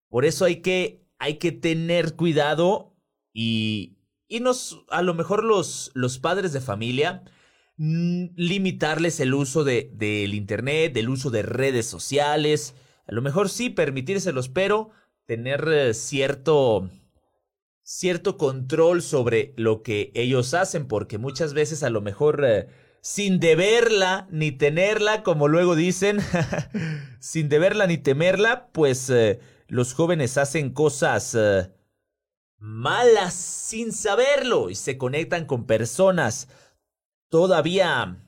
Por 0.09 0.25
eso 0.25 0.45
hay 0.45 0.57
que, 0.57 1.07
hay 1.17 1.37
que 1.37 1.51
tener 1.51 2.15
cuidado 2.15 2.95
y, 3.33 3.97
y 4.27 4.41
nos, 4.41 4.83
a 4.89 5.01
lo 5.01 5.13
mejor 5.13 5.43
los, 5.43 5.91
los 5.93 6.19
padres 6.19 6.51
de 6.51 6.61
familia, 6.61 7.23
mm, 7.77 8.25
limitarles 8.35 9.19
el 9.21 9.33
uso 9.33 9.63
de, 9.63 9.89
del 9.93 10.33
Internet, 10.33 10.93
del 10.93 11.09
uso 11.09 11.29
de 11.29 11.43
redes 11.43 11.85
sociales, 11.85 12.75
a 13.07 13.13
lo 13.13 13.21
mejor 13.21 13.49
sí 13.49 13.69
permitírselos, 13.69 14.49
pero 14.49 14.89
tener 15.25 15.65
eh, 15.71 15.93
cierto, 15.93 16.89
cierto 17.83 18.37
control 18.37 19.01
sobre 19.01 19.53
lo 19.55 19.81
que 19.81 20.11
ellos 20.13 20.53
hacen, 20.53 20.87
porque 20.87 21.17
muchas 21.17 21.53
veces 21.53 21.83
a 21.83 21.89
lo 21.89 22.01
mejor... 22.01 22.43
Eh, 22.45 22.67
sin 23.01 23.39
deberla 23.39 24.27
ni 24.31 24.51
tenerla, 24.51 25.23
como 25.23 25.47
luego 25.47 25.75
dicen, 25.75 26.19
sin 27.19 27.49
deberla 27.49 27.87
ni 27.87 27.97
temerla, 27.97 28.69
pues 28.71 29.09
eh, 29.09 29.39
los 29.67 29.93
jóvenes 29.93 30.37
hacen 30.37 30.71
cosas 30.71 31.35
malas 32.59 33.33
sin 33.33 33.91
saberlo 33.93 34.69
y 34.69 34.75
se 34.75 34.97
conectan 34.97 35.45
con 35.45 35.65
personas 35.65 36.49
todavía 37.29 38.25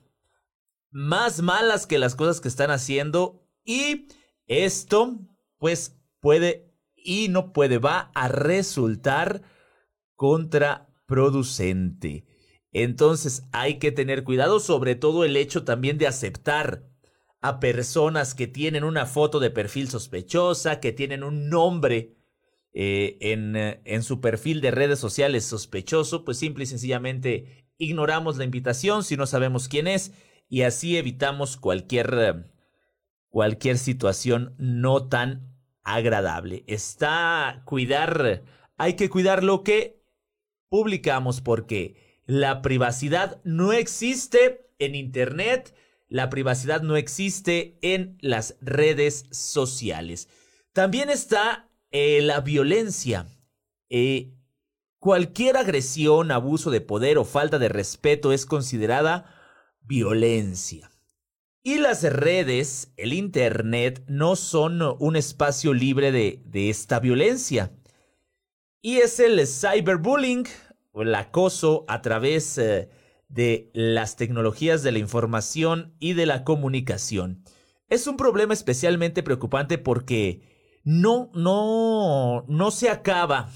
más 0.90 1.42
malas 1.42 1.86
que 1.86 1.98
las 1.98 2.14
cosas 2.14 2.40
que 2.40 2.48
están 2.48 2.70
haciendo 2.70 3.46
y 3.64 4.08
esto 4.46 5.18
pues 5.58 5.98
puede 6.20 6.72
y 6.94 7.28
no 7.28 7.52
puede 7.52 7.76
va 7.78 8.10
a 8.14 8.28
resultar 8.28 9.42
contraproducente. 10.14 12.24
Entonces 12.72 13.44
hay 13.52 13.78
que 13.78 13.92
tener 13.92 14.24
cuidado 14.24 14.60
sobre 14.60 14.94
todo 14.94 15.24
el 15.24 15.36
hecho 15.36 15.64
también 15.64 15.98
de 15.98 16.06
aceptar 16.06 16.88
a 17.40 17.60
personas 17.60 18.34
que 18.34 18.46
tienen 18.46 18.84
una 18.84 19.06
foto 19.06 19.40
de 19.40 19.50
perfil 19.50 19.88
sospechosa, 19.88 20.80
que 20.80 20.92
tienen 20.92 21.24
un 21.24 21.50
nombre 21.50 22.16
eh, 22.72 23.18
en, 23.20 23.56
eh, 23.56 23.82
en 23.84 24.02
su 24.02 24.20
perfil 24.20 24.60
de 24.60 24.70
redes 24.70 24.98
sociales 24.98 25.44
sospechoso, 25.44 26.24
pues 26.24 26.38
simple 26.38 26.64
y 26.64 26.66
sencillamente 26.66 27.66
ignoramos 27.78 28.36
la 28.36 28.44
invitación 28.44 29.02
si 29.02 29.16
no 29.16 29.26
sabemos 29.26 29.68
quién 29.68 29.88
es 29.88 30.12
y 30.48 30.62
así 30.62 30.96
evitamos 30.96 31.56
cualquier, 31.56 32.52
cualquier 33.28 33.78
situación 33.78 34.54
no 34.58 35.08
tan 35.08 35.56
agradable. 35.82 36.62
Está 36.66 37.62
cuidar, 37.64 38.44
hay 38.76 38.94
que 38.94 39.08
cuidar 39.08 39.42
lo 39.42 39.64
que 39.64 40.04
publicamos 40.68 41.40
porque 41.40 42.11
la 42.32 42.62
privacidad 42.62 43.42
no 43.44 43.74
existe 43.74 44.66
en 44.78 44.94
Internet, 44.94 45.74
la 46.08 46.30
privacidad 46.30 46.80
no 46.80 46.96
existe 46.96 47.76
en 47.82 48.16
las 48.22 48.56
redes 48.62 49.26
sociales. 49.30 50.28
También 50.72 51.10
está 51.10 51.68
eh, 51.90 52.22
la 52.22 52.40
violencia. 52.40 53.26
Eh, 53.90 54.32
cualquier 54.98 55.58
agresión, 55.58 56.30
abuso 56.30 56.70
de 56.70 56.80
poder 56.80 57.18
o 57.18 57.26
falta 57.26 57.58
de 57.58 57.68
respeto 57.68 58.32
es 58.32 58.46
considerada 58.46 59.26
violencia. 59.82 60.90
Y 61.62 61.80
las 61.80 62.02
redes, 62.02 62.94
el 62.96 63.12
Internet, 63.12 64.04
no 64.06 64.36
son 64.36 64.80
un 64.80 65.16
espacio 65.16 65.74
libre 65.74 66.12
de, 66.12 66.70
esta 66.70 66.98
violencia. 66.98 67.72
Y 68.80 68.96
es 68.96 69.20
el 69.20 69.46
cyberbullying 69.46 70.46
el 70.94 71.14
acoso 71.14 71.84
a 71.88 72.02
través 72.02 72.58
eh, 72.58 72.90
de 73.28 73.70
las 73.72 74.16
tecnologías 74.16 74.82
de 74.82 74.92
la 74.92 74.98
información 74.98 75.94
y 75.98 76.12
de 76.12 76.26
la 76.26 76.44
comunicación. 76.44 77.44
Es 77.88 78.06
un 78.06 78.16
problema 78.16 78.52
especialmente 78.52 79.22
preocupante 79.22 79.78
porque 79.78 80.42
no, 80.84 81.30
no, 81.34 82.44
no 82.48 82.70
se 82.70 82.90
acaba, 82.90 83.50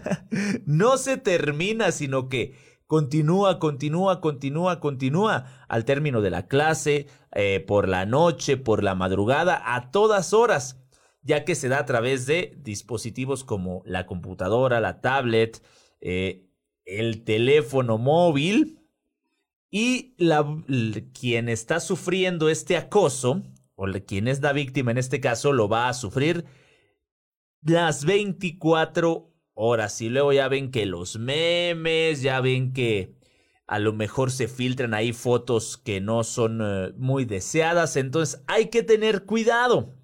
no 0.66 0.96
se 0.98 1.16
termina, 1.16 1.92
sino 1.92 2.28
que 2.28 2.54
continúa, 2.86 3.58
continúa, 3.58 4.20
continúa, 4.20 4.80
continúa 4.80 5.64
al 5.68 5.84
término 5.84 6.20
de 6.20 6.30
la 6.30 6.46
clase, 6.46 7.06
eh, 7.32 7.60
por 7.60 7.88
la 7.88 8.06
noche, 8.06 8.56
por 8.56 8.82
la 8.82 8.94
madrugada, 8.94 9.74
a 9.74 9.90
todas 9.90 10.32
horas. 10.32 10.80
ya 11.22 11.44
que 11.44 11.54
se 11.54 11.68
da 11.68 11.80
a 11.80 11.84
través 11.84 12.26
de 12.26 12.54
dispositivos 12.58 13.44
como 13.44 13.82
la 13.84 14.06
computadora, 14.06 14.80
la 14.80 15.00
tablet, 15.02 15.62
eh, 16.00 16.47
el 16.88 17.22
teléfono 17.22 17.98
móvil 17.98 18.80
y 19.70 20.14
la, 20.16 20.44
quien 21.12 21.48
está 21.48 21.80
sufriendo 21.80 22.48
este 22.48 22.76
acoso, 22.76 23.42
o 23.74 23.86
quien 24.06 24.26
es 24.26 24.40
la 24.40 24.52
víctima 24.52 24.90
en 24.90 24.98
este 24.98 25.20
caso, 25.20 25.52
lo 25.52 25.68
va 25.68 25.88
a 25.88 25.94
sufrir 25.94 26.46
las 27.62 28.04
24 28.06 29.30
horas. 29.52 30.00
Y 30.00 30.08
luego 30.08 30.32
ya 30.32 30.48
ven 30.48 30.70
que 30.70 30.86
los 30.86 31.18
memes, 31.18 32.22
ya 32.22 32.40
ven 32.40 32.72
que 32.72 33.14
a 33.66 33.78
lo 33.78 33.92
mejor 33.92 34.30
se 34.30 34.48
filtran 34.48 34.94
ahí 34.94 35.12
fotos 35.12 35.76
que 35.76 36.00
no 36.00 36.24
son 36.24 36.60
eh, 36.62 36.92
muy 36.96 37.26
deseadas. 37.26 37.96
Entonces 37.96 38.42
hay 38.46 38.70
que 38.70 38.82
tener 38.82 39.26
cuidado. 39.26 39.94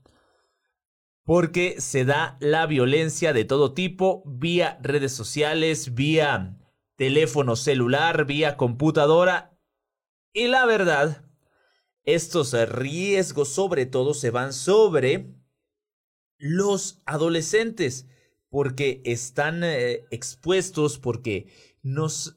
Porque 1.24 1.80
se 1.80 2.04
da 2.04 2.36
la 2.40 2.66
violencia 2.66 3.32
de 3.32 3.46
todo 3.46 3.72
tipo 3.72 4.22
vía 4.26 4.78
redes 4.82 5.12
sociales, 5.12 5.94
vía 5.94 6.58
teléfono 6.96 7.56
celular, 7.56 8.24
vía 8.26 8.56
computadora. 8.56 9.56
Y 10.32 10.48
la 10.48 10.66
verdad, 10.66 11.24
estos 12.04 12.52
riesgos 12.68 13.48
sobre 13.48 13.86
todo 13.86 14.14
se 14.14 14.30
van 14.30 14.52
sobre 14.52 15.34
los 16.38 17.00
adolescentes 17.06 18.06
porque 18.50 19.00
están 19.04 19.64
eh, 19.64 20.04
expuestos, 20.10 20.98
porque 20.98 21.48
nos, 21.82 22.36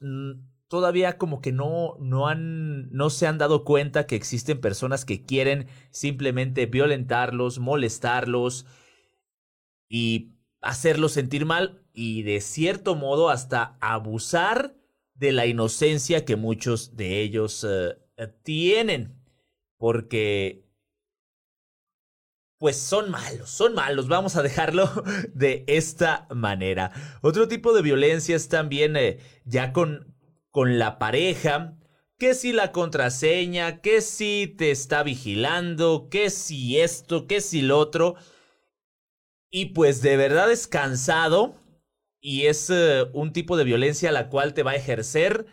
todavía 0.68 1.16
como 1.16 1.40
que 1.40 1.52
no, 1.52 1.96
no, 2.00 2.28
han, 2.28 2.90
no 2.90 3.10
se 3.10 3.26
han 3.26 3.38
dado 3.38 3.64
cuenta 3.64 4.06
que 4.06 4.16
existen 4.16 4.60
personas 4.60 5.04
que 5.04 5.24
quieren 5.24 5.68
simplemente 5.90 6.66
violentarlos, 6.66 7.58
molestarlos 7.58 8.66
y 9.88 10.37
hacerlos 10.60 11.12
sentir 11.12 11.46
mal 11.46 11.82
y 11.92 12.22
de 12.22 12.40
cierto 12.40 12.94
modo 12.94 13.30
hasta 13.30 13.76
abusar 13.80 14.74
de 15.14 15.32
la 15.32 15.46
inocencia 15.46 16.24
que 16.24 16.36
muchos 16.36 16.96
de 16.96 17.20
ellos 17.20 17.66
eh, 17.68 17.96
tienen. 18.42 19.14
Porque 19.76 20.68
pues 22.58 22.76
son 22.76 23.10
malos, 23.10 23.50
son 23.50 23.74
malos, 23.74 24.08
vamos 24.08 24.36
a 24.36 24.42
dejarlo 24.42 24.90
de 25.32 25.64
esta 25.68 26.26
manera. 26.34 26.92
Otro 27.22 27.48
tipo 27.48 27.72
de 27.72 27.82
violencia 27.82 28.34
es 28.36 28.48
también 28.48 28.96
eh, 28.96 29.18
ya 29.44 29.72
con, 29.72 30.16
con 30.50 30.78
la 30.78 30.98
pareja, 30.98 31.78
que 32.18 32.34
si 32.34 32.52
la 32.52 32.72
contraseña, 32.72 33.80
que 33.80 34.00
si 34.00 34.52
te 34.58 34.72
está 34.72 35.04
vigilando, 35.04 36.08
que 36.10 36.30
si 36.30 36.80
esto, 36.80 37.28
que 37.28 37.40
si 37.40 37.62
lo 37.62 37.78
otro. 37.78 38.16
Y 39.50 39.66
pues 39.66 40.02
de 40.02 40.16
verdad 40.16 40.50
es 40.50 40.66
cansado 40.66 41.56
y 42.20 42.46
es 42.46 42.68
eh, 42.70 43.06
un 43.12 43.32
tipo 43.32 43.56
de 43.56 43.64
violencia 43.64 44.12
la 44.12 44.28
cual 44.28 44.54
te 44.54 44.62
va 44.62 44.72
a 44.72 44.76
ejercer 44.76 45.46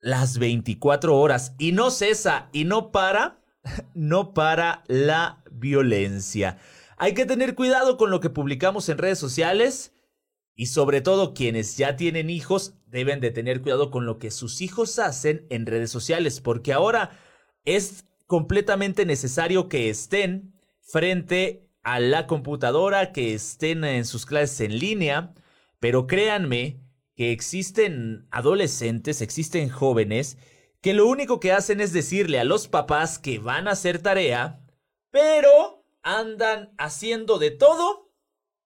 las 0.00 0.38
24 0.38 1.16
horas 1.18 1.54
y 1.58 1.72
no 1.72 1.90
cesa 1.90 2.48
y 2.52 2.64
no 2.64 2.90
para 2.90 3.40
no 3.94 4.32
para 4.34 4.84
la 4.86 5.42
violencia. 5.50 6.58
Hay 6.96 7.14
que 7.14 7.26
tener 7.26 7.54
cuidado 7.54 7.96
con 7.96 8.10
lo 8.10 8.20
que 8.20 8.30
publicamos 8.30 8.88
en 8.88 8.98
redes 8.98 9.18
sociales 9.18 9.94
y 10.54 10.66
sobre 10.66 11.00
todo 11.00 11.32
quienes 11.32 11.76
ya 11.76 11.96
tienen 11.96 12.28
hijos 12.28 12.74
deben 12.86 13.20
de 13.20 13.30
tener 13.30 13.62
cuidado 13.62 13.90
con 13.90 14.04
lo 14.04 14.18
que 14.18 14.30
sus 14.30 14.60
hijos 14.60 14.98
hacen 14.98 15.46
en 15.48 15.66
redes 15.66 15.90
sociales 15.90 16.40
porque 16.40 16.72
ahora 16.72 17.18
es 17.64 18.04
completamente 18.26 19.06
necesario 19.06 19.68
que 19.68 19.88
estén 19.88 20.54
frente 20.80 21.69
a 21.82 22.00
la 22.00 22.26
computadora, 22.26 23.12
que 23.12 23.34
estén 23.34 23.84
en 23.84 24.04
sus 24.04 24.26
clases 24.26 24.60
en 24.60 24.78
línea, 24.78 25.34
pero 25.78 26.06
créanme 26.06 26.80
que 27.16 27.32
existen 27.32 28.26
adolescentes, 28.30 29.20
existen 29.20 29.68
jóvenes 29.68 30.38
que 30.80 30.94
lo 30.94 31.06
único 31.06 31.40
que 31.40 31.52
hacen 31.52 31.80
es 31.80 31.92
decirle 31.92 32.40
a 32.40 32.44
los 32.44 32.68
papás 32.68 33.18
que 33.18 33.38
van 33.38 33.68
a 33.68 33.72
hacer 33.72 34.00
tarea, 34.00 34.60
pero 35.10 35.84
andan 36.02 36.72
haciendo 36.78 37.38
de 37.38 37.50
todo 37.50 38.10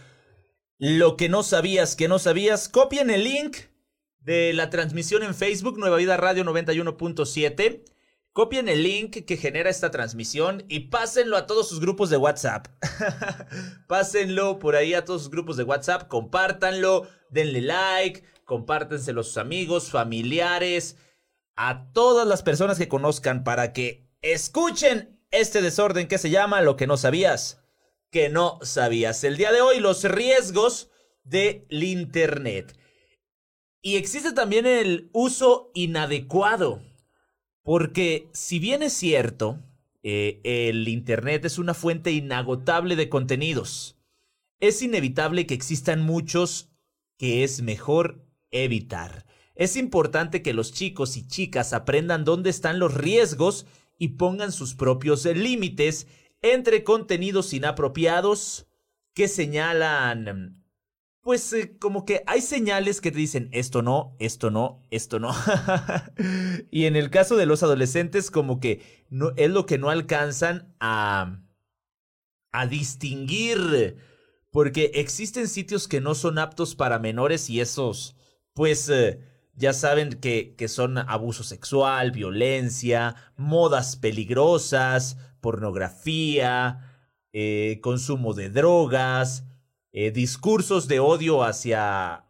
lo 0.77 1.17
que 1.17 1.27
no 1.27 1.43
sabías, 1.43 1.97
que 1.97 2.07
no 2.07 2.17
sabías. 2.17 2.69
Copien 2.69 3.09
el 3.09 3.25
link 3.25 3.57
de 4.19 4.53
la 4.53 4.69
transmisión 4.69 5.21
en 5.21 5.35
Facebook, 5.35 5.77
Nueva 5.77 5.97
Vida 5.97 6.15
Radio 6.15 6.45
91.7. 6.45 7.83
Copien 8.31 8.69
el 8.69 8.83
link 8.83 9.25
que 9.25 9.35
genera 9.35 9.69
esta 9.69 9.91
transmisión 9.91 10.63
y 10.69 10.87
pásenlo 10.87 11.35
a 11.35 11.45
todos 11.45 11.67
sus 11.67 11.81
grupos 11.81 12.09
de 12.09 12.15
WhatsApp. 12.15 12.67
pásenlo 13.87 14.59
por 14.59 14.77
ahí 14.77 14.93
a 14.93 15.03
todos 15.03 15.23
sus 15.23 15.31
grupos 15.31 15.57
de 15.57 15.63
WhatsApp, 15.63 16.07
compártanlo, 16.07 17.05
denle 17.31 17.59
like, 17.59 18.23
compártenselo 18.45 19.21
a 19.21 19.23
sus 19.25 19.37
amigos, 19.37 19.89
familiares, 19.89 20.95
a 21.57 21.91
todas 21.91 22.25
las 22.25 22.43
personas 22.43 22.77
que 22.77 22.87
conozcan 22.87 23.43
para 23.43 23.73
que 23.73 24.07
escuchen 24.21 25.18
este 25.31 25.61
desorden 25.61 26.07
que 26.07 26.17
se 26.17 26.29
llama 26.29 26.61
lo 26.61 26.75
que 26.75 26.87
no 26.87 26.97
sabías, 26.97 27.61
que 28.11 28.29
no 28.29 28.59
sabías. 28.61 29.23
El 29.23 29.37
día 29.37 29.51
de 29.51 29.61
hoy 29.61 29.79
los 29.79 30.03
riesgos 30.03 30.89
del 31.23 31.65
Internet. 31.69 32.75
Y 33.81 33.95
existe 33.95 34.33
también 34.33 34.65
el 34.65 35.09
uso 35.13 35.71
inadecuado, 35.73 36.81
porque 37.63 38.27
si 38.33 38.59
bien 38.59 38.83
es 38.83 38.93
cierto, 38.93 39.59
eh, 40.03 40.41
el 40.43 40.87
Internet 40.87 41.45
es 41.45 41.57
una 41.57 41.73
fuente 41.73 42.11
inagotable 42.11 42.95
de 42.95 43.09
contenidos, 43.09 43.97
es 44.59 44.81
inevitable 44.81 45.45
que 45.45 45.53
existan 45.53 46.01
muchos 46.01 46.69
que 47.17 47.43
es 47.43 47.61
mejor 47.61 48.25
evitar. 48.51 49.25
Es 49.55 49.75
importante 49.75 50.41
que 50.41 50.53
los 50.53 50.73
chicos 50.73 51.17
y 51.17 51.27
chicas 51.27 51.73
aprendan 51.73 52.25
dónde 52.25 52.49
están 52.49 52.79
los 52.79 52.93
riesgos 52.93 53.65
y 53.99 54.09
pongan 54.09 54.51
sus 54.51 54.73
propios 54.73 55.25
límites 55.25 56.07
entre 56.41 56.83
contenidos 56.83 57.53
inapropiados 57.53 58.65
que 59.13 59.27
señalan 59.27 60.59
pues 61.21 61.53
eh, 61.53 61.77
como 61.77 62.05
que 62.05 62.23
hay 62.25 62.41
señales 62.41 63.01
que 63.01 63.12
te 63.12 63.19
dicen 63.19 63.49
esto 63.51 63.81
no, 63.81 64.15
esto 64.17 64.49
no, 64.49 64.83
esto 64.89 65.19
no. 65.19 65.31
y 66.71 66.85
en 66.85 66.95
el 66.95 67.09
caso 67.09 67.35
de 67.35 67.45
los 67.45 67.62
adolescentes 67.62 68.31
como 68.31 68.59
que 68.59 69.05
no, 69.12 69.33
es 69.35 69.51
lo 69.51 69.67
que 69.67 69.77
no 69.77 69.89
alcanzan 69.89 70.73
a, 70.79 71.41
a 72.51 72.65
distinguir. 72.67 73.97
Porque 74.51 74.89
existen 74.95 75.47
sitios 75.47 75.88
que 75.88 76.01
no 76.01 76.15
son 76.15 76.39
aptos 76.39 76.73
para 76.73 76.97
menores 76.97 77.51
y 77.51 77.62
esos, 77.62 78.15
pues, 78.55 78.89
eh, 78.89 79.19
ya 79.59 79.73
saben 79.73 80.11
que, 80.21 80.55
que 80.55 80.69
son 80.69 80.97
abuso 80.97 81.43
sexual, 81.43 82.11
violencia, 82.11 83.15
modas 83.35 83.97
peligrosas, 83.97 85.17
pornografía, 85.41 86.79
eh, 87.33 87.79
consumo 87.83 88.33
de 88.33 88.49
drogas, 88.49 89.43
eh, 89.91 90.11
discursos 90.11 90.87
de 90.87 91.01
odio 91.01 91.43
hacia 91.43 92.25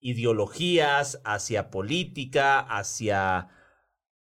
ideologías, 0.00 1.20
hacia 1.24 1.70
política, 1.70 2.60
hacia 2.60 3.48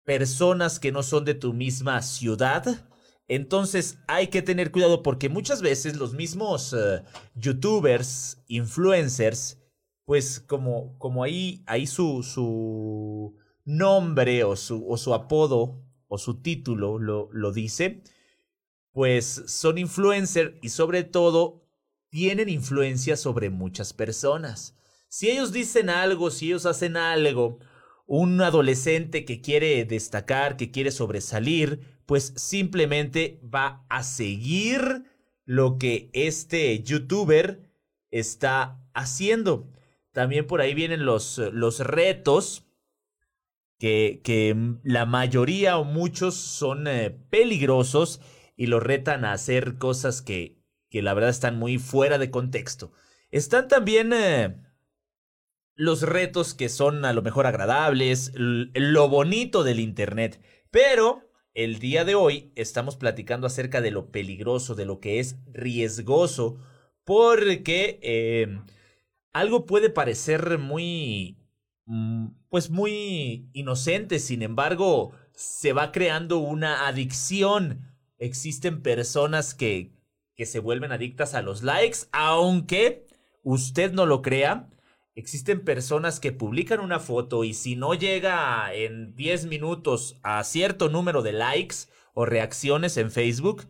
personas 0.05 0.79
que 0.79 0.93
no 0.93 1.03
son 1.03 1.25
de 1.25 1.35
tu 1.35 1.53
misma 1.53 2.01
ciudad. 2.01 2.87
Entonces 3.27 3.99
hay 4.07 4.29
que 4.29 4.41
tener 4.41 4.71
cuidado 4.71 5.03
porque 5.03 5.29
muchas 5.29 5.63
veces 5.63 5.97
los 5.97 6.15
mismos 6.15 6.73
eh, 6.73 7.03
youtubers, 7.35 8.41
influencers, 8.47 9.59
pues 10.07 10.41
como, 10.41 10.97
como 10.99 11.25
ahí, 11.25 11.63
ahí 11.67 11.87
su, 11.87 12.23
su 12.23 13.37
nombre 13.65 14.45
o 14.45 14.57
su, 14.57 14.89
o 14.89 14.97
su 14.97 15.13
apodo 15.13 15.85
o 16.09 16.17
su 16.17 16.41
título 16.41 16.99
lo, 16.99 17.29
lo 17.33 17.53
dice, 17.53 18.03
pues 18.93 19.43
son 19.47 19.79
influencers 19.79 20.55
y 20.63 20.71
sobre 20.71 21.03
todo 21.03 21.67
tienen 22.09 22.49
influencia 22.49 23.17
sobre 23.17 23.51
muchas 23.51 23.93
personas. 23.93 24.77
Si 25.09 25.29
ellos 25.29 25.53
dicen 25.53 25.91
algo, 25.91 26.31
si 26.31 26.47
ellos 26.47 26.67
hacen 26.67 26.97
algo, 26.97 27.59
un 28.07 28.41
adolescente 28.41 29.25
que 29.25 29.41
quiere 29.41 29.85
destacar, 29.85 30.57
que 30.57 30.71
quiere 30.71 30.93
sobresalir, 30.93 31.81
pues 32.07 32.33
simplemente 32.37 33.41
va 33.43 33.85
a 33.89 34.05
seguir 34.05 35.05
lo 35.45 35.79
que 35.79 36.11
este 36.13 36.81
youtuber 36.85 37.69
está 38.13 38.81
haciendo. 38.95 39.73
También 40.17 40.47
por 40.47 40.63
ahí 40.63 40.73
vienen 40.73 41.05
los, 41.05 41.37
los 41.37 41.81
retos, 41.81 42.65
que, 43.79 44.23
que, 44.25 44.57
la 44.83 45.05
mayoría 45.05 45.77
o 45.77 45.85
muchos 45.85 46.37
son 46.37 46.87
eh, 46.87 47.11
peligrosos 47.11 48.23
y 48.57 48.69
los 48.69 48.83
retan 48.83 49.27
a 49.27 49.35
hacer 49.35 49.77
cosas 49.77 50.23
que, 50.23 50.57
que 50.89 51.03
la 51.03 51.13
verdad 51.13 51.29
están 51.29 51.59
muy 51.59 51.77
fuera 51.77 52.17
de 52.17 52.31
contexto. 52.31 52.93
Están 53.31 53.69
también 53.69 54.15
eh, 54.15 54.57
los 55.75 56.01
retos 56.01 56.55
que 56.55 56.71
son 56.71 57.05
a 57.05 57.13
lo 57.13 57.21
mejor 57.21 57.47
agradables, 57.47 58.33
lo 58.37 59.11
bonito 59.11 59.65
del 59.65 59.81
Internet, 59.81 60.41
pero 60.71 61.31
el 61.53 61.79
día 61.79 62.07
de 62.07 62.15
hoy 62.15 62.53
estamos 62.57 62.97
platicando 62.97 63.47
acerca 63.47 63.83
de 63.83 63.91
lo 63.91 64.11
peligroso, 64.11 64.75
de 64.75 64.87
lo 64.87 64.99
que 64.99 65.21
es 65.21 65.37
riesgoso, 65.53 66.57
porque 67.05 68.01
em, 68.01 68.65
algo 69.39 69.67
puede 69.67 69.91
parecer 69.91 70.59
muy, 70.59 71.37
mm, 71.85 72.29
pues 72.49 72.71
muy 72.71 73.51
inocente, 73.53 74.19
sin 74.19 74.43
embargo, 74.43 75.13
se 75.35 75.73
va 75.73 75.93
creando 75.93 76.39
una 76.39 76.87
adicción. 76.89 77.83
Existen 78.19 78.81
personas 78.81 79.55
que, 79.55 79.93
que 80.35 80.47
se 80.47 80.59
vuelven 80.59 80.93
adictas 80.93 81.35
a 81.35 81.43
los 81.43 81.63
likes, 81.63 81.99
aunque 82.13 83.07
usted 83.43 83.93
no 83.93 84.07
lo 84.07 84.23
crea. 84.23 84.71
Existen 85.15 85.65
personas 85.65 86.19
que 86.19 86.33
publican 86.33 86.81
una 86.81 86.99
foto 86.99 87.45
y 87.45 87.53
si 87.53 87.77
no 87.77 87.95
llega 87.95 88.73
en 88.75 89.15
10 89.15 89.47
minutos 89.47 90.19
a 90.23 90.43
cierto 90.45 90.89
número 90.89 91.23
de 91.23 91.33
likes 91.33 91.77
o 92.15 92.25
reacciones 92.25 92.97
en 92.97 93.11
Facebook, 93.11 93.65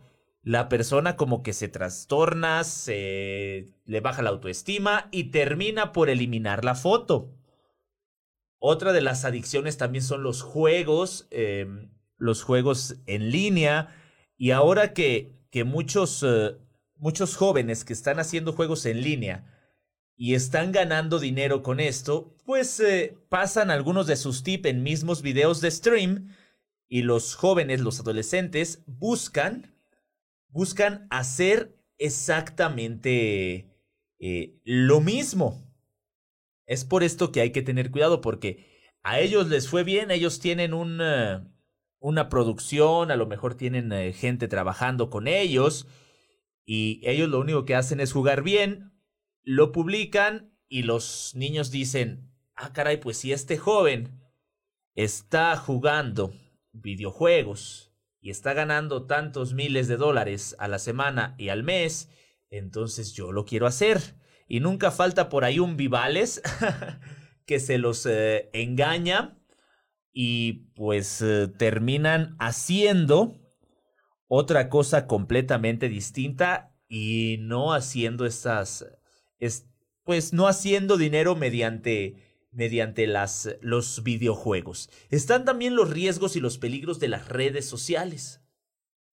la 0.47 0.69
persona 0.69 1.17
como 1.17 1.43
que 1.43 1.51
se 1.51 1.67
trastorna, 1.67 2.63
se 2.63 3.73
le 3.83 3.99
baja 3.99 4.21
la 4.21 4.29
autoestima 4.29 5.09
y 5.11 5.25
termina 5.25 5.91
por 5.91 6.09
eliminar 6.09 6.63
la 6.63 6.73
foto. 6.73 7.35
Otra 8.57 8.93
de 8.93 9.01
las 9.01 9.25
adicciones 9.25 9.75
también 9.75 10.05
son 10.05 10.23
los 10.23 10.41
juegos, 10.41 11.27
em, 11.31 11.91
los 12.15 12.43
juegos 12.43 12.95
en 13.07 13.29
línea. 13.29 13.93
Y 14.37 14.51
ahora 14.51 14.93
que, 14.93 15.35
que 15.51 15.65
muchos, 15.65 16.23
eh, 16.25 16.55
muchos 16.95 17.35
jóvenes 17.35 17.83
que 17.83 17.91
están 17.91 18.17
haciendo 18.17 18.53
juegos 18.53 18.85
en 18.85 19.01
línea, 19.01 19.53
y 20.15 20.33
están 20.33 20.71
ganando 20.71 21.19
dinero 21.19 21.61
con 21.61 21.81
esto, 21.81 22.37
pues 22.45 22.79
eh, 22.79 23.17
pasan 23.27 23.69
algunos 23.69 24.07
de 24.07 24.15
sus 24.15 24.43
tips 24.43 24.69
en 24.69 24.81
mismos 24.81 25.21
videos 25.21 25.59
de 25.59 25.71
stream 25.71 26.33
y 26.87 27.01
los 27.01 27.35
jóvenes, 27.35 27.81
los 27.81 27.99
adolescentes, 27.99 28.81
buscan, 28.87 29.76
buscan 30.49 31.07
hacer 31.09 31.77
exactamente 31.97 33.69
eh, 34.19 34.59
lo 34.63 35.01
mismo. 35.01 35.73
Es 36.65 36.83
por 36.85 37.03
esto 37.03 37.31
que 37.31 37.41
hay 37.41 37.51
que 37.51 37.61
tener 37.61 37.91
cuidado 37.91 38.21
porque 38.21 38.65
a 39.03 39.19
ellos 39.19 39.47
les 39.47 39.69
fue 39.69 39.83
bien, 39.83 40.11
ellos 40.11 40.39
tienen 40.39 40.73
una, 40.73 41.49
una 41.99 42.29
producción, 42.29 43.11
a 43.11 43.15
lo 43.15 43.25
mejor 43.25 43.55
tienen 43.55 43.91
eh, 43.93 44.13
gente 44.13 44.47
trabajando 44.47 45.09
con 45.09 45.27
ellos 45.27 45.87
y 46.65 46.99
ellos 47.03 47.29
lo 47.29 47.39
único 47.39 47.63
que 47.63 47.75
hacen 47.75 47.99
es 47.99 48.11
jugar 48.11 48.43
bien 48.43 48.97
lo 49.47 49.71
publican 49.71 50.51
y 50.67 50.83
los 50.83 51.31
niños 51.33 51.71
dicen, 51.71 52.33
ah, 52.53 52.73
caray, 52.73 52.97
pues 52.97 53.15
si 53.15 53.31
este 53.31 53.57
joven 53.57 54.19
está 54.93 55.55
jugando 55.55 56.33
videojuegos 56.73 57.86
y 58.19 58.29
está 58.29 58.53
ganando 58.53 59.05
tantos 59.05 59.53
miles 59.53 59.87
de 59.87 59.97
dólares 59.97 60.55
a 60.59 60.67
la 60.67 60.79
semana 60.79 61.35
y 61.37 61.49
al 61.49 61.63
mes, 61.63 62.09
entonces 62.49 63.13
yo 63.13 63.31
lo 63.31 63.45
quiero 63.45 63.67
hacer. 63.67 64.15
Y 64.47 64.59
nunca 64.59 64.91
falta 64.91 65.29
por 65.29 65.43
ahí 65.43 65.59
un 65.59 65.75
Vivales 65.77 66.41
que 67.45 67.59
se 67.59 67.77
los 67.77 68.05
eh, 68.05 68.49
engaña 68.53 69.37
y 70.11 70.71
pues 70.75 71.21
eh, 71.21 71.47
terminan 71.47 72.35
haciendo 72.39 73.39
otra 74.27 74.69
cosa 74.69 75.07
completamente 75.07 75.89
distinta 75.89 76.73
y 76.87 77.37
no 77.39 77.73
haciendo 77.73 78.25
estas 78.25 78.85
es, 79.39 79.69
pues 80.03 80.33
no 80.33 80.47
haciendo 80.47 80.97
dinero 80.97 81.35
mediante, 81.35 82.26
mediante 82.57 83.05
las, 83.05 83.55
los 83.61 84.01
videojuegos. 84.01 84.89
Están 85.09 85.45
también 85.45 85.75
los 85.75 85.91
riesgos 85.91 86.35
y 86.35 86.39
los 86.39 86.57
peligros 86.57 86.99
de 86.99 87.07
las 87.07 87.29
redes 87.29 87.69
sociales. 87.69 88.41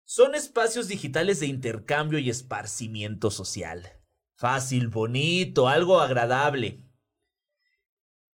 Son 0.05 0.37
espacios 0.37 0.87
digitales 0.87 1.41
de 1.41 1.47
intercambio 1.47 2.21
y 2.21 2.31
esparcimiento 2.31 3.33
social. 3.33 4.01
Fácil, 4.37 4.87
bonito, 4.87 5.69
algo 5.69 6.01
agradable. 6.01 6.85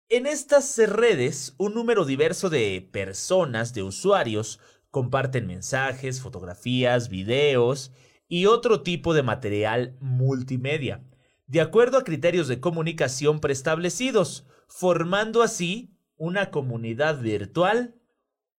En 0.09 0.25
estas 0.25 0.75
redes, 0.77 1.53
un 1.57 1.75
número 1.75 2.05
diverso 2.05 2.49
de 2.49 2.89
personas, 2.91 3.75
de 3.75 3.83
usuarios, 3.83 4.59
comparten 4.89 5.45
mensajes, 5.45 6.19
fotografías, 6.19 7.09
videos 7.09 7.91
y 8.27 8.47
otro 8.47 8.81
tipo 8.81 9.13
de 9.13 9.21
material 9.21 9.97
multimedia 9.99 11.03
de 11.47 11.61
acuerdo 11.61 11.97
a 11.97 12.03
criterios 12.03 12.47
de 12.47 12.59
comunicación 12.59 13.39
preestablecidos, 13.39 14.45
formando 14.67 15.41
así 15.41 15.97
una 16.17 16.51
comunidad 16.51 17.19
virtual 17.19 17.95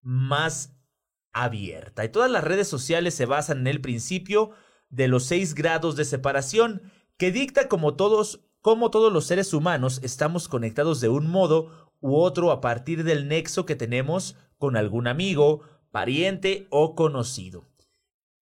más 0.02 0.76
abierta. 1.32 2.04
Y 2.04 2.08
todas 2.08 2.30
las 2.30 2.44
redes 2.44 2.68
sociales 2.68 3.14
se 3.14 3.26
basan 3.26 3.58
en 3.60 3.66
el 3.66 3.80
principio 3.80 4.50
de 4.88 5.08
los 5.08 5.24
seis 5.24 5.54
grados 5.54 5.96
de 5.96 6.04
separación, 6.04 6.82
que 7.16 7.32
dicta 7.32 7.68
como 7.68 7.94
todos, 7.94 8.40
como 8.60 8.90
todos 8.90 9.12
los 9.12 9.26
seres 9.26 9.52
humanos 9.52 10.00
estamos 10.02 10.48
conectados 10.48 11.00
de 11.00 11.08
un 11.08 11.28
modo 11.28 11.92
u 12.00 12.16
otro 12.16 12.50
a 12.50 12.60
partir 12.60 13.04
del 13.04 13.28
nexo 13.28 13.66
que 13.66 13.76
tenemos 13.76 14.36
con 14.58 14.76
algún 14.76 15.06
amigo, 15.06 15.62
pariente 15.90 16.66
o 16.70 16.94
conocido. 16.94 17.64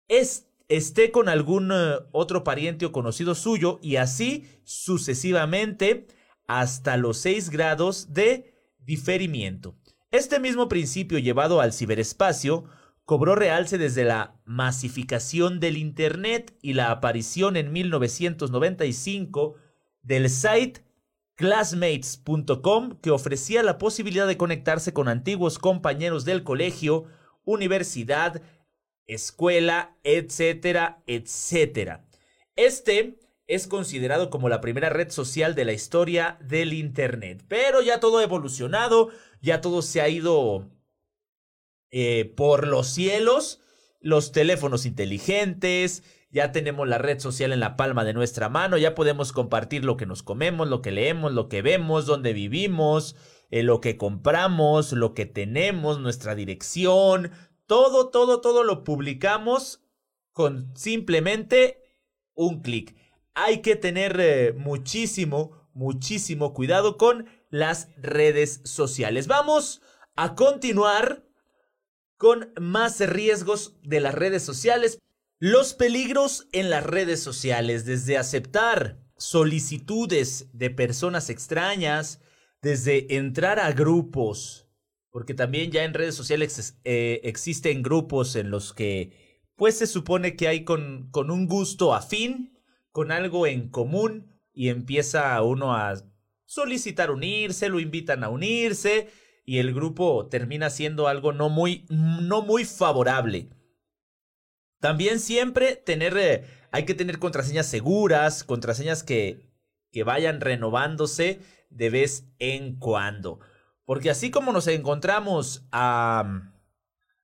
Es 0.08 0.48
esté 0.70 1.12
con 1.12 1.30
algún 1.30 1.72
eh, 1.72 2.00
otro 2.12 2.44
pariente 2.44 2.86
o 2.86 2.92
conocido 2.92 3.36
suyo 3.36 3.80
y 3.82 3.98
así 3.98 4.46
sucesivamente 4.64 6.08
hasta 6.48 6.98
los 6.98 7.18
6 7.20 7.50
grados 7.50 8.14
de 8.14 8.54
diferimiento. 8.80 9.76
Este 10.12 10.40
mismo 10.40 10.70
principio 10.70 11.18
llevado 11.18 11.62
al 11.62 11.74
ciberespacio 11.74 12.66
cobró 13.06 13.36
realce 13.36 13.78
desde 13.78 14.04
la 14.04 14.36
masificación 14.46 15.60
del 15.60 15.78
Internet 15.78 16.56
y 16.62 16.74
la 16.74 16.92
aparición 16.92 17.58
en 17.58 17.72
1995 17.72 19.56
del 20.02 20.30
site 20.30 20.84
classmates.com 21.36 22.98
que 23.02 23.12
ofrecía 23.12 23.64
la 23.64 23.78
posibilidad 23.78 24.28
de 24.28 24.38
conectarse 24.38 24.94
con 24.94 25.08
antiguos 25.08 25.58
compañeros 25.60 26.26
del 26.26 26.44
colegio, 26.44 27.06
universidad, 27.44 28.42
escuela, 29.08 29.98
etcétera, 30.04 31.02
etcétera. 31.08 32.06
Este 32.56 33.20
es 33.48 33.68
considerado 33.68 34.30
como 34.30 34.50
la 34.50 34.62
primera 34.62 34.90
red 34.90 35.10
social 35.10 35.56
de 35.56 35.66
la 35.66 35.74
historia 35.74 36.38
del 36.42 36.74
Internet, 36.74 37.44
pero 37.48 37.82
ya 37.82 38.00
todo 38.00 38.20
ha 38.20 38.24
evolucionado, 38.24 39.10
ya 39.42 39.62
todo 39.62 39.82
se 39.82 40.02
ha 40.02 40.10
ido 40.10 40.70
eh, 41.92 42.34
por 42.36 42.68
los 42.68 42.88
cielos, 42.88 43.62
los 44.00 44.32
teléfonos 44.32 44.86
inteligentes, 44.86 46.04
ya 46.32 46.52
tenemos 46.52 46.88
la 46.88 46.98
red 46.98 47.20
social 47.20 47.54
en 47.54 47.60
la 47.60 47.78
palma 47.78 48.04
de 48.04 48.14
nuestra 48.14 48.50
mano, 48.50 48.78
ya 48.78 48.96
podemos 48.96 49.32
compartir 49.32 49.86
lo 49.86 49.98
que 49.98 50.08
nos 50.08 50.24
comemos, 50.24 50.68
lo 50.68 50.82
que 50.82 50.92
leemos, 50.92 51.32
lo 51.32 51.48
que 51.48 51.62
vemos, 51.62 52.08
dónde 52.08 52.34
vivimos, 52.34 53.16
eh, 53.52 53.62
lo 53.62 53.82
que 53.82 53.98
compramos, 53.98 54.94
lo 54.94 55.14
que 55.14 55.28
tenemos, 55.28 56.00
nuestra 56.00 56.34
dirección, 56.34 57.32
todo, 57.68 58.10
todo, 58.10 58.42
todo 58.42 58.64
lo 58.64 58.84
publicamos 58.84 59.84
con 60.32 60.76
simplemente 60.76 61.84
un 62.34 62.62
clic. 62.62 62.96
Hay 63.36 63.62
que 63.62 63.76
tener 63.76 64.20
eh, 64.20 64.54
muchísimo, 64.54 65.70
muchísimo 65.74 66.54
cuidado 66.54 66.98
con 66.98 67.28
las 67.50 67.90
redes 67.98 68.62
sociales. 68.64 69.28
Vamos 69.28 69.82
a 70.16 70.36
continuar 70.36 71.26
con 72.18 72.54
más 72.60 73.00
riesgos 73.00 73.76
de 73.84 74.00
las 74.00 74.14
redes 74.14 74.44
sociales. 74.44 75.00
Los 75.40 75.74
peligros 75.74 76.48
en 76.52 76.70
las 76.70 76.86
redes 76.86 77.22
sociales, 77.22 77.86
desde 77.86 78.18
aceptar 78.18 79.04
solicitudes 79.18 80.50
de 80.54 80.70
personas 80.70 81.30
extrañas, 81.30 82.22
desde 82.62 83.18
entrar 83.18 83.60
a 83.60 83.72
grupos, 83.72 84.70
porque 85.12 85.34
también 85.34 85.72
ya 85.72 85.84
en 85.84 85.94
redes 85.94 86.16
sociales 86.16 86.80
eh, 86.86 87.20
existen 87.24 87.84
grupos 87.84 88.36
en 88.36 88.52
los 88.52 88.74
que 88.74 89.42
pues 89.56 89.78
se 89.78 89.88
supone 89.88 90.36
que 90.36 90.48
hay 90.48 90.64
con, 90.64 91.10
con 91.12 91.30
un 91.30 91.48
gusto 91.48 91.94
afín, 91.94 92.53
con 92.94 93.12
algo 93.12 93.46
en 93.48 93.68
común, 93.68 94.40
y 94.54 94.70
empieza 94.70 95.42
uno 95.42 95.76
a 95.76 95.96
solicitar 96.46 97.10
unirse, 97.12 97.68
lo 97.68 97.80
invitan 97.82 98.24
a 98.24 98.30
unirse, 98.30 99.10
y 99.44 99.58
el 99.58 99.74
grupo 99.74 100.28
termina 100.28 100.70
siendo 100.70 101.08
algo 101.08 101.34
no 101.34 101.50
muy, 101.50 101.86
no 101.90 102.44
muy 102.44 102.64
favorable. 102.64 103.50
También 104.80 105.20
siempre 105.20 105.76
tener, 105.76 106.16
eh, 106.18 106.46
hay 106.72 106.86
que 106.86 106.94
tener 106.94 107.18
contraseñas 107.18 107.66
seguras, 107.66 108.44
contraseñas 108.44 109.04
que, 109.04 109.50
que 109.92 110.04
vayan 110.04 110.40
renovándose 110.40 111.40
de 111.70 111.90
vez 111.90 112.28
en 112.38 112.78
cuando. 112.78 113.40
Porque 113.86 114.12
así 114.12 114.30
como 114.30 114.54
nos 114.54 114.68
encontramos 114.68 115.66
a 115.72 116.54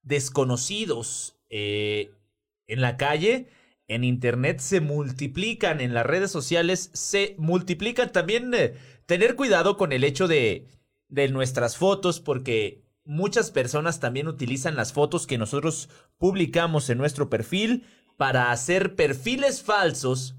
desconocidos 0.02 1.40
eh, 1.50 2.12
en 2.66 2.82
la 2.82 2.98
calle, 2.98 3.50
en 3.90 4.04
internet 4.04 4.60
se 4.60 4.80
multiplican, 4.80 5.82
en 5.82 5.94
las 5.94 6.06
redes 6.06 6.32
sociales 6.32 6.92
se 6.94 7.36
multiplican. 7.38 8.12
También 8.12 8.54
eh, 8.54 8.76
tener 9.06 9.36
cuidado 9.36 9.76
con 9.76 9.92
el 9.92 10.04
hecho 10.04 10.28
de, 10.28 10.68
de 11.10 11.28
nuestras 11.28 11.76
fotos, 11.76 12.22
porque 12.22 12.86
muchas 13.04 13.52
personas 13.52 14.00
también 14.00 14.28
utilizan 14.28 14.76
las 14.76 14.94
fotos 14.94 15.28
que 15.28 15.38
nosotros 15.38 15.90
publicamos 16.18 16.90
en 16.90 17.00
nuestro 17.00 17.30
perfil 17.30 17.86
para 18.16 18.52
hacer 18.52 18.96
perfiles 18.96 19.64
falsos 19.64 20.36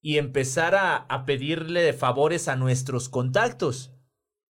y 0.00 0.18
empezar 0.18 0.74
a, 0.74 0.96
a 0.96 1.24
pedirle 1.24 1.92
favores 1.92 2.48
a 2.48 2.56
nuestros 2.56 3.08
contactos. 3.08 3.92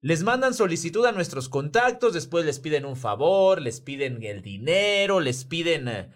Les 0.03 0.23
mandan 0.23 0.55
solicitud 0.55 1.05
a 1.05 1.11
nuestros 1.11 1.47
contactos, 1.47 2.13
después 2.13 2.43
les 2.43 2.59
piden 2.59 2.85
un 2.85 2.95
favor, 2.95 3.61
les 3.61 3.81
piden 3.81 4.23
el 4.23 4.41
dinero, 4.41 5.19
les 5.19 5.45
piden 5.45 5.87
eh, 5.87 6.09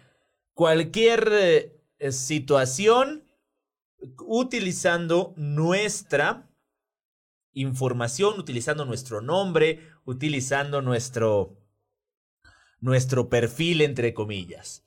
cualquier 0.54 1.28
eh, 1.30 1.75
situación 2.10 3.24
utilizando 4.18 5.34
nuestra 5.36 6.48
información, 7.52 8.38
utilizando 8.38 8.84
nuestro 8.84 9.20
nombre, 9.20 9.80
utilizando 10.04 10.82
nuestro, 10.82 11.56
nuestro 12.80 13.28
perfil, 13.28 13.80
entre 13.80 14.12
comillas. 14.12 14.84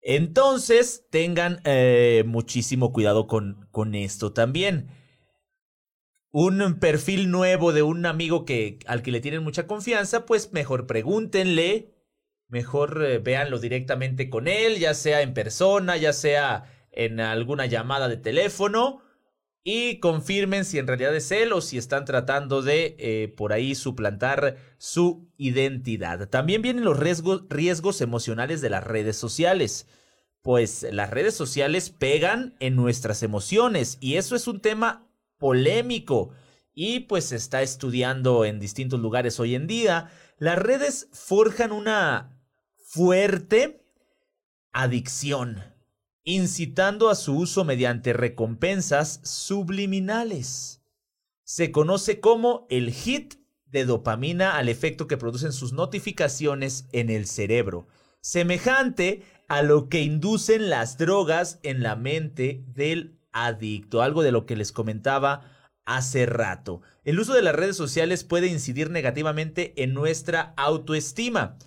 Entonces, 0.00 1.06
tengan 1.10 1.60
eh, 1.64 2.22
muchísimo 2.24 2.92
cuidado 2.92 3.26
con, 3.26 3.68
con 3.72 3.94
esto 3.94 4.32
también. 4.32 4.88
Un 6.30 6.78
perfil 6.78 7.30
nuevo 7.30 7.72
de 7.72 7.82
un 7.82 8.06
amigo 8.06 8.44
que, 8.44 8.78
al 8.86 9.02
que 9.02 9.10
le 9.10 9.20
tienen 9.20 9.42
mucha 9.42 9.66
confianza, 9.66 10.24
pues 10.24 10.52
mejor 10.52 10.86
pregúntenle, 10.86 11.97
mejor 12.48 13.04
eh, 13.04 13.18
véanlo 13.18 13.58
directamente 13.58 14.28
con 14.30 14.48
él, 14.48 14.78
ya 14.78 14.94
sea 14.94 15.22
en 15.22 15.34
persona, 15.34 15.96
ya 15.96 16.12
sea 16.12 16.64
en 16.92 17.20
alguna 17.20 17.66
llamada 17.66 18.08
de 18.08 18.16
teléfono 18.16 19.02
y 19.70 20.00
confirmen 20.00 20.64
si 20.64 20.78
en 20.78 20.86
realidad 20.86 21.14
es 21.14 21.30
él 21.30 21.52
o 21.52 21.60
si 21.60 21.76
están 21.76 22.06
tratando 22.06 22.62
de 22.62 22.96
eh, 22.98 23.28
por 23.36 23.52
ahí 23.52 23.74
suplantar 23.74 24.56
su 24.78 25.30
identidad. 25.36 26.28
También 26.28 26.62
vienen 26.62 26.84
los 26.84 26.98
riesgos, 26.98 27.44
riesgos 27.50 28.00
emocionales 28.00 28.60
de 28.62 28.70
las 28.70 28.82
redes 28.82 29.16
sociales. 29.16 29.86
Pues 30.40 30.86
las 30.90 31.10
redes 31.10 31.34
sociales 31.34 31.90
pegan 31.90 32.56
en 32.60 32.76
nuestras 32.76 33.22
emociones 33.22 33.98
y 34.00 34.14
eso 34.14 34.36
es 34.36 34.46
un 34.46 34.60
tema 34.60 35.06
polémico 35.36 36.30
y 36.74 37.00
pues 37.00 37.26
se 37.26 37.36
está 37.36 37.60
estudiando 37.60 38.44
en 38.44 38.60
distintos 38.60 39.00
lugares 39.00 39.38
hoy 39.38 39.54
en 39.54 39.66
día. 39.66 40.10
Las 40.38 40.58
redes 40.58 41.08
forjan 41.12 41.72
una 41.72 42.37
fuerte 42.90 43.84
adicción 44.72 45.62
incitando 46.24 47.10
a 47.10 47.14
su 47.14 47.36
uso 47.36 47.64
mediante 47.64 48.14
recompensas 48.14 49.20
subliminales. 49.24 50.82
Se 51.44 51.70
conoce 51.70 52.20
como 52.20 52.66
el 52.70 52.90
hit 52.90 53.34
de 53.66 53.84
dopamina 53.84 54.56
al 54.56 54.70
efecto 54.70 55.06
que 55.06 55.18
producen 55.18 55.52
sus 55.52 55.74
notificaciones 55.74 56.86
en 56.92 57.10
el 57.10 57.26
cerebro, 57.26 57.88
semejante 58.22 59.22
a 59.48 59.62
lo 59.62 59.90
que 59.90 60.00
inducen 60.00 60.70
las 60.70 60.96
drogas 60.96 61.60
en 61.62 61.82
la 61.82 61.94
mente 61.94 62.64
del 62.68 63.18
adicto, 63.32 64.00
algo 64.00 64.22
de 64.22 64.32
lo 64.32 64.46
que 64.46 64.56
les 64.56 64.72
comentaba 64.72 65.42
hace 65.84 66.24
rato. 66.24 66.80
El 67.04 67.20
uso 67.20 67.34
de 67.34 67.42
las 67.42 67.54
redes 67.54 67.76
sociales 67.76 68.24
puede 68.24 68.46
incidir 68.46 68.90
negativamente 68.90 69.74
en 69.82 69.92
nuestra 69.92 70.54
autoestima, 70.56 71.58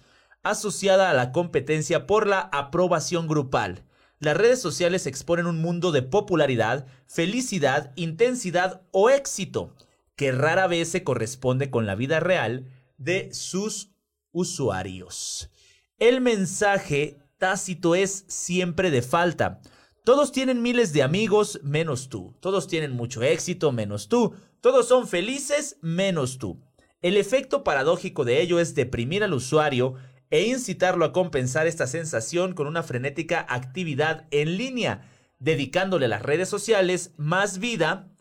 asociada 0.43 1.09
a 1.09 1.13
la 1.13 1.31
competencia 1.31 2.07
por 2.07 2.27
la 2.27 2.39
aprobación 2.39 3.27
grupal 3.27 3.85
las 4.21 4.37
redes 4.37 4.61
sociales 4.61 5.07
exponen 5.07 5.47
un 5.47 5.59
mundo 5.61 5.91
de 5.91 6.03
popularidad, 6.03 6.85
felicidad, 7.07 7.91
intensidad 7.95 8.83
o 8.91 9.09
éxito, 9.09 9.75
que 10.15 10.31
rara 10.31 10.67
vez 10.67 10.89
se 10.89 11.03
corresponde 11.03 11.71
con 11.71 11.87
la 11.87 11.95
vida 11.95 12.19
real 12.19 12.67
de 12.99 13.33
sus 13.33 13.89
usuarios. 14.31 15.49
El 15.97 16.21
mensaje 16.21 17.17
tácito 17.39 17.95
es 17.95 18.23
siempre 18.27 18.91
de 18.91 19.01
falta. 19.01 19.59
Todos 20.03 20.31
tienen 20.31 20.61
miles 20.61 20.93
de 20.93 21.01
amigos 21.01 21.59
menos 21.63 22.07
tú. 22.07 22.35
Todos 22.41 22.67
tienen 22.67 22.91
mucho 22.91 23.23
éxito 23.23 23.71
menos 23.71 24.07
tú. 24.07 24.35
Todos 24.61 24.87
son 24.87 25.07
felices 25.07 25.77
menos 25.81 26.37
tú. 26.37 26.61
El 27.01 27.17
efecto 27.17 27.63
paradójico 27.63 28.23
de 28.23 28.39
ello 28.43 28.59
es 28.59 28.75
deprimir 28.75 29.23
al 29.23 29.33
usuario 29.33 29.95
e 30.31 30.43
incitarlo 30.47 31.05
a 31.05 31.11
compensar 31.11 31.67
esta 31.67 31.85
sensación 31.85 32.53
con 32.53 32.65
una 32.65 32.83
frenética 32.83 33.45
actividad 33.47 34.27
en 34.31 34.57
línea, 34.57 35.09
dedicándole 35.39 36.05
a 36.05 36.09
las 36.09 36.23
redes 36.23 36.49
sociales 36.49 37.13
más 37.17 37.59
vida 37.59 38.11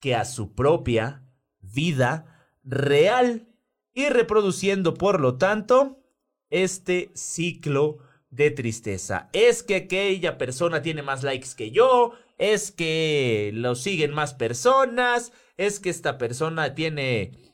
que 0.00 0.14
a 0.14 0.24
su 0.24 0.54
propia 0.54 1.22
vida 1.60 2.48
real 2.64 3.46
y 3.92 4.08
reproduciendo 4.08 4.94
por 4.94 5.20
lo 5.20 5.36
tanto 5.36 6.02
este 6.48 7.10
ciclo 7.14 7.98
de 8.30 8.50
tristeza. 8.50 9.28
Es 9.32 9.62
que 9.62 9.76
aquella 9.76 10.38
persona 10.38 10.82
tiene 10.82 11.02
más 11.02 11.22
likes 11.22 11.50
que 11.56 11.70
yo, 11.70 12.14
es 12.38 12.70
que 12.70 13.50
lo 13.52 13.74
siguen 13.74 14.12
más 14.12 14.32
personas, 14.32 15.32
es 15.56 15.78
que 15.78 15.90
esta 15.90 16.16
persona 16.16 16.74
tiene 16.74 17.49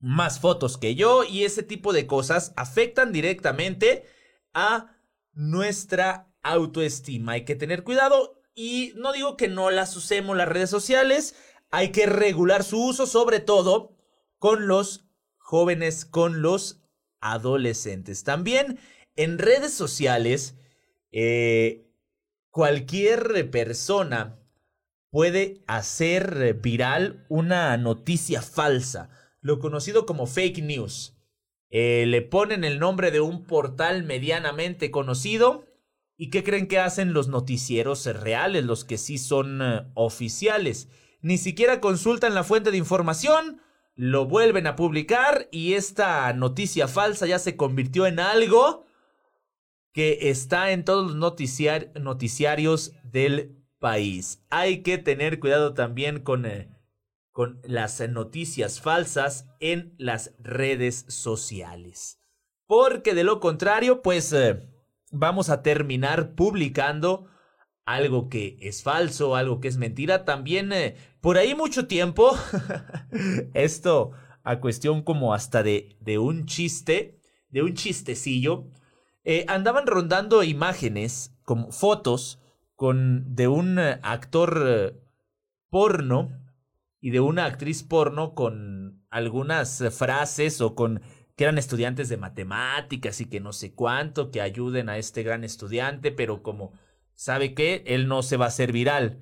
más 0.00 0.40
fotos 0.40 0.78
que 0.78 0.94
yo 0.94 1.24
y 1.24 1.44
ese 1.44 1.62
tipo 1.62 1.92
de 1.92 2.06
cosas 2.06 2.52
afectan 2.56 3.12
directamente 3.12 4.06
a 4.54 4.96
nuestra 5.32 6.32
autoestima. 6.42 7.32
Hay 7.32 7.44
que 7.44 7.54
tener 7.54 7.84
cuidado 7.84 8.42
y 8.54 8.92
no 8.96 9.12
digo 9.12 9.36
que 9.36 9.48
no 9.48 9.70
las 9.70 9.94
usemos 9.96 10.36
las 10.36 10.48
redes 10.48 10.70
sociales, 10.70 11.36
hay 11.70 11.92
que 11.92 12.06
regular 12.06 12.64
su 12.64 12.82
uso 12.82 13.06
sobre 13.06 13.40
todo 13.40 13.96
con 14.38 14.66
los 14.66 15.06
jóvenes, 15.36 16.04
con 16.06 16.42
los 16.42 16.82
adolescentes. 17.20 18.24
También 18.24 18.80
en 19.16 19.38
redes 19.38 19.74
sociales, 19.74 20.56
eh, 21.12 21.92
cualquier 22.50 23.50
persona 23.50 24.38
puede 25.10 25.62
hacer 25.66 26.54
viral 26.54 27.26
una 27.28 27.76
noticia 27.76 28.40
falsa 28.40 29.10
lo 29.40 29.58
conocido 29.58 30.06
como 30.06 30.26
fake 30.26 30.62
news. 30.62 31.16
Eh, 31.70 32.04
le 32.06 32.22
ponen 32.22 32.64
el 32.64 32.78
nombre 32.78 33.10
de 33.10 33.20
un 33.20 33.44
portal 33.44 34.02
medianamente 34.04 34.90
conocido. 34.90 35.64
¿Y 36.16 36.28
qué 36.28 36.44
creen 36.44 36.66
que 36.66 36.78
hacen 36.78 37.14
los 37.14 37.28
noticieros 37.28 38.04
reales, 38.04 38.64
los 38.64 38.84
que 38.84 38.98
sí 38.98 39.16
son 39.16 39.62
eh, 39.62 39.86
oficiales? 39.94 40.88
Ni 41.22 41.38
siquiera 41.38 41.80
consultan 41.80 42.34
la 42.34 42.44
fuente 42.44 42.70
de 42.70 42.76
información, 42.76 43.62
lo 43.94 44.26
vuelven 44.26 44.66
a 44.66 44.76
publicar 44.76 45.48
y 45.50 45.74
esta 45.74 46.32
noticia 46.32 46.88
falsa 46.88 47.26
ya 47.26 47.38
se 47.38 47.56
convirtió 47.56 48.06
en 48.06 48.20
algo 48.20 48.86
que 49.92 50.30
está 50.30 50.70
en 50.70 50.84
todos 50.84 51.12
los 51.12 51.38
noticiarios 51.94 52.92
del 53.02 53.56
país. 53.78 54.44
Hay 54.50 54.82
que 54.82 54.98
tener 54.98 55.40
cuidado 55.40 55.74
también 55.74 56.20
con... 56.20 56.46
Eh, 56.46 56.69
con 57.40 57.58
las 57.64 58.06
noticias 58.06 58.82
falsas 58.82 59.48
en 59.60 59.94
las 59.96 60.34
redes 60.40 61.06
sociales. 61.08 62.20
Porque 62.66 63.14
de 63.14 63.24
lo 63.24 63.40
contrario, 63.40 64.02
pues 64.02 64.30
eh, 64.34 64.68
vamos 65.10 65.48
a 65.48 65.62
terminar 65.62 66.34
publicando 66.34 67.30
algo 67.86 68.28
que 68.28 68.58
es 68.60 68.82
falso, 68.82 69.36
algo 69.36 69.58
que 69.58 69.68
es 69.68 69.78
mentira. 69.78 70.26
También 70.26 70.70
eh, 70.74 70.96
por 71.22 71.38
ahí 71.38 71.54
mucho 71.54 71.86
tiempo, 71.86 72.36
esto 73.54 74.10
a 74.42 74.60
cuestión 74.60 75.02
como 75.02 75.32
hasta 75.32 75.62
de, 75.62 75.96
de 75.98 76.18
un 76.18 76.44
chiste, 76.44 77.22
de 77.48 77.62
un 77.62 77.72
chistecillo, 77.72 78.66
eh, 79.24 79.46
andaban 79.48 79.86
rondando 79.86 80.42
imágenes, 80.42 81.34
como 81.44 81.72
fotos, 81.72 82.38
con, 82.76 83.34
de 83.34 83.48
un 83.48 83.78
actor 83.78 85.00
porno 85.70 86.39
y 87.00 87.10
de 87.10 87.20
una 87.20 87.46
actriz 87.46 87.82
porno 87.82 88.34
con 88.34 89.04
algunas 89.10 89.82
frases 89.90 90.60
o 90.60 90.74
con 90.74 91.02
que 91.36 91.44
eran 91.44 91.58
estudiantes 91.58 92.08
de 92.08 92.18
matemáticas 92.18 93.20
y 93.20 93.24
que 93.24 93.40
no 93.40 93.52
sé 93.52 93.74
cuánto, 93.74 94.30
que 94.30 94.42
ayuden 94.42 94.90
a 94.90 94.98
este 94.98 95.22
gran 95.22 95.42
estudiante, 95.42 96.12
pero 96.12 96.42
como 96.42 96.72
sabe 97.14 97.54
que 97.54 97.82
él 97.86 98.08
no 98.08 98.22
se 98.22 98.36
va 98.36 98.44
a 98.46 98.48
hacer 98.48 98.72
viral. 98.72 99.20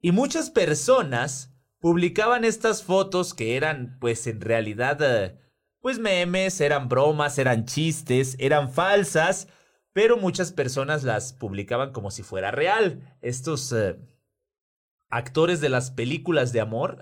Y 0.00 0.12
muchas 0.12 0.50
personas 0.50 1.54
publicaban 1.78 2.44
estas 2.44 2.82
fotos 2.82 3.34
que 3.34 3.56
eran 3.56 3.98
pues 4.00 4.26
en 4.26 4.40
realidad 4.40 4.98
eh, 5.00 5.38
pues 5.80 5.98
memes, 5.98 6.60
eran 6.60 6.88
bromas, 6.88 7.38
eran 7.38 7.64
chistes, 7.64 8.36
eran 8.38 8.72
falsas, 8.72 9.48
pero 9.92 10.16
muchas 10.16 10.52
personas 10.52 11.04
las 11.04 11.32
publicaban 11.32 11.92
como 11.92 12.10
si 12.10 12.22
fuera 12.22 12.50
real. 12.50 13.16
Estos 13.22 13.72
eh, 13.72 13.96
actores 15.10 15.60
de 15.60 15.68
las 15.68 15.90
películas 15.90 16.52
de 16.52 16.60
amor 16.60 16.98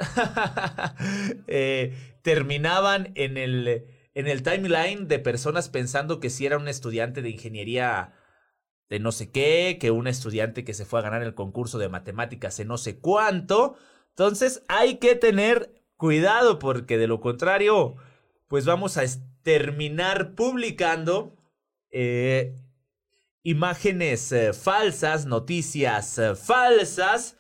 eh, 1.47 2.19
terminaban 2.23 3.13
en 3.15 3.37
el, 3.37 3.85
en 4.15 4.27
el 4.27 4.43
timeline 4.43 5.07
de 5.07 5.19
personas 5.19 5.69
pensando 5.69 6.19
que 6.19 6.31
si 6.31 6.47
era 6.47 6.57
un 6.57 6.69
estudiante 6.69 7.23
de 7.23 7.31
ingeniería 7.31 8.15
de 8.89 8.99
no 8.99 9.13
sé 9.13 9.31
qué, 9.31 9.77
que 9.79 9.91
un 9.91 10.07
estudiante 10.07 10.65
que 10.65 10.73
se 10.73 10.87
fue 10.87 11.01
a 11.01 11.03
ganar 11.03 11.23
el 11.23 11.35
concurso 11.35 11.79
de 11.79 11.91
matemáticas 11.91 12.59
en 12.59 12.69
no 12.69 12.79
sé 12.79 12.99
cuánto. 12.99 13.77
Entonces 14.09 14.65
hay 14.69 14.97
que 14.97 15.15
tener 15.15 15.83
cuidado 15.97 16.59
porque 16.59 16.97
de 16.97 17.07
lo 17.07 17.21
contrario, 17.21 17.97
pues 18.49 18.65
vamos 18.65 18.97
a 18.97 19.03
terminar 19.43 20.35
publicando 20.35 21.37
eh, 21.91 22.57
imágenes 23.43 24.33
eh, 24.33 24.55
falsas, 24.55 25.27
noticias 25.27 26.19
falsas 26.43 27.38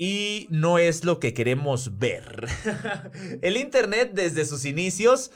y 0.00 0.46
no 0.48 0.78
es 0.78 1.04
lo 1.04 1.18
que 1.18 1.34
queremos 1.34 1.98
ver. 1.98 2.46
El 3.42 3.56
Internet 3.56 4.12
desde 4.14 4.46
sus 4.46 4.64
inicios 4.64 5.32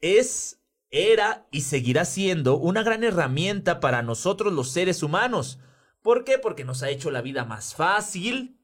es, 0.00 0.60
era 0.88 1.48
y 1.50 1.62
seguirá 1.62 2.04
siendo 2.04 2.56
una 2.56 2.84
gran 2.84 3.02
herramienta 3.02 3.80
para 3.80 4.02
nosotros 4.02 4.52
los 4.52 4.70
seres 4.70 5.02
humanos. 5.02 5.58
¿Por 6.00 6.22
qué? 6.22 6.38
Porque 6.38 6.64
nos 6.64 6.84
ha 6.84 6.90
hecho 6.90 7.10
la 7.10 7.22
vida 7.22 7.44
más 7.44 7.74
fácil, 7.74 8.60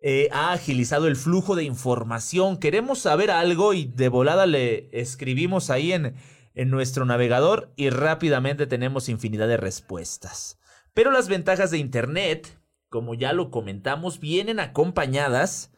eh, 0.00 0.28
ha 0.32 0.52
agilizado 0.52 1.06
el 1.06 1.14
flujo 1.14 1.54
de 1.54 1.62
información. 1.62 2.58
Queremos 2.58 2.98
saber 2.98 3.30
algo 3.30 3.74
y 3.74 3.84
de 3.84 4.08
volada 4.08 4.46
le 4.46 4.88
escribimos 4.92 5.70
ahí 5.70 5.92
en, 5.92 6.16
en 6.54 6.70
nuestro 6.70 7.04
navegador 7.04 7.72
y 7.76 7.90
rápidamente 7.90 8.66
tenemos 8.66 9.08
infinidad 9.08 9.46
de 9.46 9.56
respuestas. 9.56 10.58
Pero 10.94 11.12
las 11.12 11.28
ventajas 11.28 11.70
de 11.70 11.78
Internet 11.78 12.57
como 12.88 13.14
ya 13.14 13.32
lo 13.32 13.50
comentamos, 13.50 14.20
vienen 14.20 14.60
acompañadas 14.60 15.72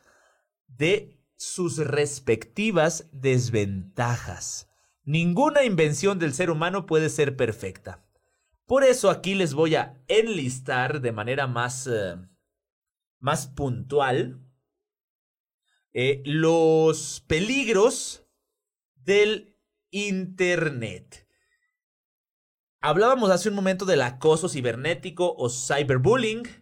de 0.66 1.18
sus 1.37 1.79
respectivas 1.79 3.09
desventajas. 3.12 4.68
Ninguna 5.05 5.64
invención 5.64 6.18
del 6.18 6.35
ser 6.35 6.51
humano 6.51 6.87
puede 6.87 7.09
ser 7.09 7.37
perfecta. 7.37 8.05
Por 8.66 8.85
eso 8.85 9.11
aquí 9.11 9.35
les 9.35 9.55
voy 9.55 9.75
a 9.75 10.01
enlistar 10.07 11.01
de 11.01 11.12
manera 11.12 11.46
más, 11.46 11.88
eh, 11.88 12.16
más 13.18 13.49
puntual 13.49 14.46
eh, 15.92 16.23
los 16.25 17.25
peligros 17.27 18.25
del 18.94 19.57
Internet. 19.90 21.27
Hablábamos 22.81 23.31
hace 23.31 23.49
un 23.49 23.57
momento 23.57 23.85
del 23.85 24.03
acoso 24.03 24.49
cibernético 24.49 25.35
o 25.37 25.51
cyberbullying 25.51 26.60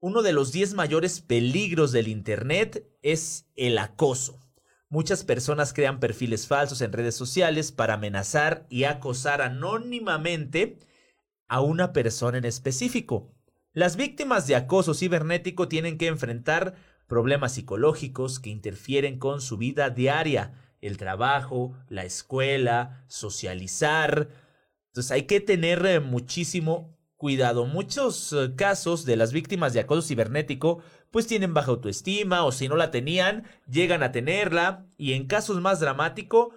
uno 0.00 0.22
de 0.22 0.32
los 0.32 0.52
10 0.52 0.74
mayores 0.74 1.20
peligros 1.20 1.92
del 1.92 2.08
Internet 2.08 2.88
es 3.02 3.46
el 3.56 3.78
acoso. 3.78 4.40
Muchas 4.88 5.24
personas 5.24 5.72
crean 5.72 6.00
perfiles 6.00 6.46
falsos 6.46 6.80
en 6.80 6.92
redes 6.92 7.14
sociales 7.14 7.72
para 7.72 7.94
amenazar 7.94 8.66
y 8.70 8.84
acosar 8.84 9.42
anónimamente 9.42 10.78
a 11.48 11.60
una 11.60 11.92
persona 11.92 12.38
en 12.38 12.44
específico. 12.44 13.34
Las 13.72 13.96
víctimas 13.96 14.46
de 14.46 14.56
acoso 14.56 14.94
cibernético 14.94 15.68
tienen 15.68 15.98
que 15.98 16.06
enfrentar 16.06 16.76
problemas 17.06 17.54
psicológicos 17.54 18.38
que 18.38 18.50
interfieren 18.50 19.18
con 19.18 19.40
su 19.40 19.56
vida 19.56 19.90
diaria, 19.90 20.52
el 20.80 20.96
trabajo, 20.96 21.74
la 21.88 22.04
escuela, 22.04 23.04
socializar. 23.08 24.28
Entonces 24.88 25.10
hay 25.10 25.22
que 25.22 25.40
tener 25.40 25.84
eh, 25.86 26.00
muchísimo 26.00 26.97
cuidado. 27.18 27.66
Muchos 27.66 28.32
eh, 28.32 28.54
casos 28.56 29.04
de 29.04 29.16
las 29.16 29.32
víctimas 29.32 29.74
de 29.74 29.80
acoso 29.80 30.06
cibernético 30.06 30.80
pues 31.10 31.26
tienen 31.26 31.52
baja 31.52 31.72
autoestima 31.72 32.44
o 32.44 32.52
si 32.52 32.68
no 32.68 32.76
la 32.76 32.90
tenían, 32.90 33.44
llegan 33.70 34.02
a 34.02 34.12
tenerla 34.12 34.86
y 34.96 35.12
en 35.12 35.26
casos 35.26 35.60
más 35.60 35.80
dramáticos 35.80 36.54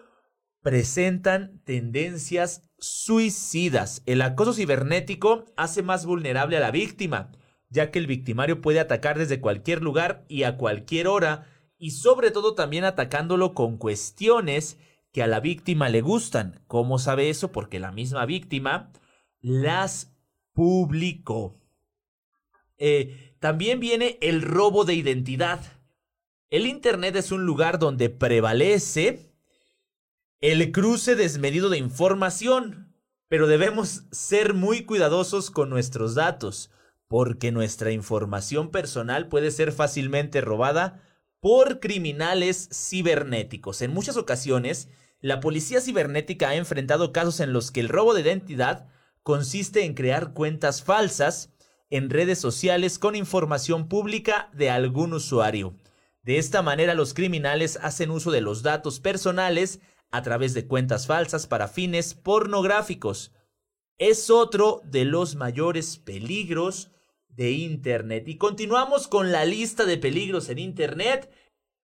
presentan 0.62 1.60
tendencias 1.66 2.70
suicidas. 2.78 4.04
El 4.06 4.22
acoso 4.22 4.54
cibernético 4.54 5.46
hace 5.58 5.82
más 5.82 6.06
vulnerable 6.06 6.58
a 6.58 6.62
la 6.62 6.72
víctima, 6.72 7.32
ya 7.70 7.90
que 7.90 8.00
el 8.00 8.08
victimario 8.08 8.62
puede 8.62 8.80
atacar 8.80 9.18
desde 9.18 9.42
cualquier 9.42 9.82
lugar 9.82 10.26
y 10.30 10.44
a 10.44 10.58
cualquier 10.58 11.08
hora 11.08 11.48
y 11.78 11.92
sobre 11.92 12.30
todo 12.30 12.54
también 12.54 12.84
atacándolo 12.84 13.56
con 13.56 13.78
cuestiones 13.78 14.78
que 15.12 15.24
a 15.24 15.28
la 15.28 15.40
víctima 15.40 15.90
le 15.90 16.02
gustan. 16.02 16.62
¿Cómo 16.68 17.00
sabe 17.00 17.32
eso? 17.32 17.52
Porque 17.52 17.80
la 17.80 17.92
misma 17.92 18.26
víctima 18.28 18.92
las 19.40 20.11
público. 20.54 21.60
Eh, 22.78 23.36
también 23.40 23.80
viene 23.80 24.18
el 24.22 24.42
robo 24.42 24.86
de 24.86 24.96
identidad. 24.96 25.62
El 26.50 26.66
Internet 26.66 27.16
es 27.16 27.32
un 27.32 27.46
lugar 27.46 27.80
donde 27.80 28.10
prevalece 28.10 29.32
el 30.42 30.72
cruce 30.72 31.16
desmedido 31.16 31.70
de 31.70 31.78
información, 31.78 32.96
pero 33.28 33.48
debemos 33.48 34.04
ser 34.12 34.54
muy 34.54 34.86
cuidadosos 34.86 35.52
con 35.52 35.70
nuestros 35.70 36.16
datos, 36.16 36.72
porque 37.08 37.52
nuestra 37.52 37.92
información 37.92 38.72
personal 38.72 39.28
puede 39.28 39.52
ser 39.52 39.72
fácilmente 39.72 40.42
robada 40.42 41.04
por 41.40 41.80
criminales 41.80 42.70
cibernéticos. 42.74 43.82
En 43.82 43.94
muchas 43.94 44.18
ocasiones, 44.18 44.90
la 45.20 45.40
policía 45.40 45.82
cibernética 45.82 46.50
ha 46.50 46.56
enfrentado 46.56 47.14
casos 47.14 47.40
en 47.40 47.54
los 47.54 47.72
que 47.72 47.80
el 47.80 47.90
robo 47.90 48.14
de 48.14 48.22
identidad 48.22 48.88
consiste 49.24 49.86
en 49.86 49.94
crear 49.94 50.34
cuentas 50.34 50.84
falsas 50.84 51.52
en 51.90 52.10
redes 52.10 52.40
sociales 52.40 52.98
con 52.98 53.16
información 53.16 53.88
pública 53.88 54.50
de 54.54 54.70
algún 54.70 55.14
usuario. 55.14 55.76
De 56.24 56.38
esta 56.38 56.62
manera 56.62 56.94
los 56.94 57.14
criminales 57.14 57.78
hacen 57.82 58.12
uso 58.12 58.32
de 58.32 58.42
los 58.42 58.64
datos 58.64 59.00
personales 59.00 59.80
a 60.12 60.22
través 60.22 60.54
de 60.54 60.68
cuentas 60.68 61.08
falsas 61.08 61.48
para 61.48 61.68
fines 61.68 62.14
pornográficos. 62.14 63.32
Es 63.98 64.30
otro 64.30 64.82
de 64.86 65.06
los 65.06 65.36
mayores 65.36 65.98
peligros 65.98 66.92
de 67.30 67.52
Internet. 67.52 68.28
Y 68.28 68.38
continuamos 68.38 69.08
con 69.08 69.32
la 69.32 69.46
lista 69.46 69.86
de 69.86 69.98
peligros 69.98 70.50
en 70.50 70.60
Internet. 70.60 71.32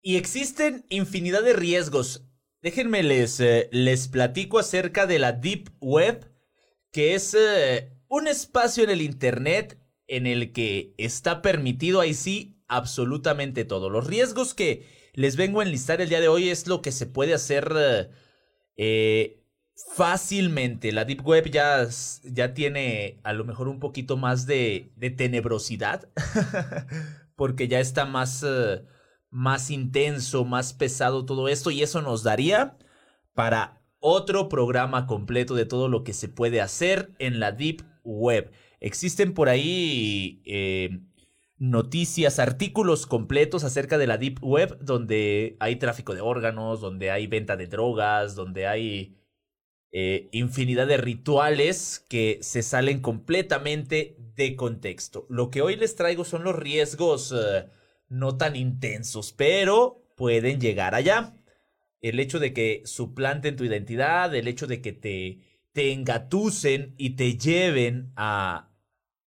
Y 0.03 0.17
existen 0.17 0.85
infinidad 0.89 1.43
de 1.43 1.53
riesgos. 1.53 2.25
Déjenme 2.63 3.03
les, 3.03 3.41
eh, 3.41 3.69
les 3.73 4.09
platico 4.09 4.59
acerca 4.59 5.07
de 5.07 5.19
la 5.19 5.33
Deep 5.33 5.71
Web 5.81 6.30
que 6.93 7.15
es 7.15 7.35
eh, 7.35 7.93
un 8.09 8.27
espacio 8.29 8.85
en 8.85 8.91
el 8.91 9.03
Internet 9.03 9.79
en 10.07 10.27
el 10.27 10.53
que 10.53 10.95
está 10.99 11.43
permitido 11.43 12.01
ahí 12.01 12.15
sí 12.15 12.61
absolutamente 12.69 13.65
todo. 13.65 13.91
Los 13.91 14.07
riesgos 14.07 14.55
que 14.55 14.87
les 15.15 15.37
vengo 15.37 15.61
a 15.61 15.65
enlistar 15.65 16.01
el 16.01 16.09
día 16.09 16.21
de 16.21 16.29
hoy 16.29 16.49
es 16.49 16.67
lo 16.67 16.83
que 16.83 16.93
se 16.93 17.07
puede 17.07 17.35
hacer 17.35 18.11
eh, 18.77 19.45
fácilmente. 19.95 20.93
La 20.93 21.05
Deep 21.05 21.27
Web 21.27 21.51
ya, 21.51 21.87
ya 22.25 22.55
tiene 22.55 23.21
a 23.23 23.33
lo 23.33 23.45
mejor 23.45 23.69
un 23.69 23.81
poquito 23.81 24.17
más 24.17 24.47
de, 24.47 24.93
de 24.97 25.11
tenebrosidad 25.11 26.09
porque 27.37 27.69
ya 27.69 27.81
está 27.81 28.05
más, 28.05 28.45
eh, 28.47 28.83
más 29.31 29.71
intenso, 29.71 30.45
más 30.45 30.73
pesado 30.73 31.25
todo 31.25 31.49
esto 31.49 31.71
y 31.71 31.83
eso 31.83 32.03
nos 32.03 32.23
daría 32.23 32.77
para 33.35 33.80
otro 34.01 34.49
programa 34.49 35.07
completo 35.07 35.55
de 35.55 35.67
todo 35.67 35.89
lo 35.89 36.05
que 36.05 36.13
se 36.13 36.29
puede 36.29 36.61
hacer 36.61 37.13
en 37.19 37.39
la 37.39 37.53
Deep 37.53 37.83
Web. 38.03 38.51
Existen 38.81 39.35
por 39.35 39.49
ahí 39.49 40.43
eh, 40.47 41.01
noticias, 41.59 42.39
artículos 42.39 43.07
completos 43.07 43.65
acerca 43.65 43.99
de 43.99 44.07
la 44.07 44.17
Deep 44.17 44.43
Web, 44.43 44.79
donde 44.81 45.57
hay 45.61 45.77
tráfico 45.77 46.15
de 46.15 46.23
órganos, 46.23 46.81
donde 46.81 47.11
hay 47.11 47.27
venta 47.27 47.57
de 47.57 47.67
drogas, 47.67 48.35
donde 48.35 48.67
hay 48.67 49.21
eh, 49.93 50.29
infinidad 50.33 50.87
de 50.87 50.97
rituales 50.97 52.07
que 52.09 52.39
se 52.43 52.63
salen 52.63 53.01
completamente 53.01 54.17
de 54.37 54.57
contexto. 54.57 55.27
Lo 55.29 55.51
que 55.51 55.63
hoy 55.63 55.77
les 55.77 55.97
traigo 55.97 56.25
son 56.25 56.45
los 56.45 56.57
riesgos 56.57 57.33
eh, 57.33 57.67
no 58.09 58.37
tan 58.37 58.57
intensos, 58.57 59.33
pero 59.33 60.07
pueden 60.17 60.61
llegar 60.61 60.95
allá. 60.95 61.37
El 62.01 62.21
hecho 62.21 62.39
de 62.39 62.53
que 62.53 62.83
suplanten 62.85 63.57
tu 63.57 63.65
identidad, 63.65 64.35
el 64.35 64.49
hecho 64.49 64.67
de 64.67 64.81
que 64.81 64.93
te, 64.93 65.41
engatusen 65.75 66.95
y 66.99 67.11
te 67.11 67.39
lleven 67.39 68.13
a, 68.17 68.71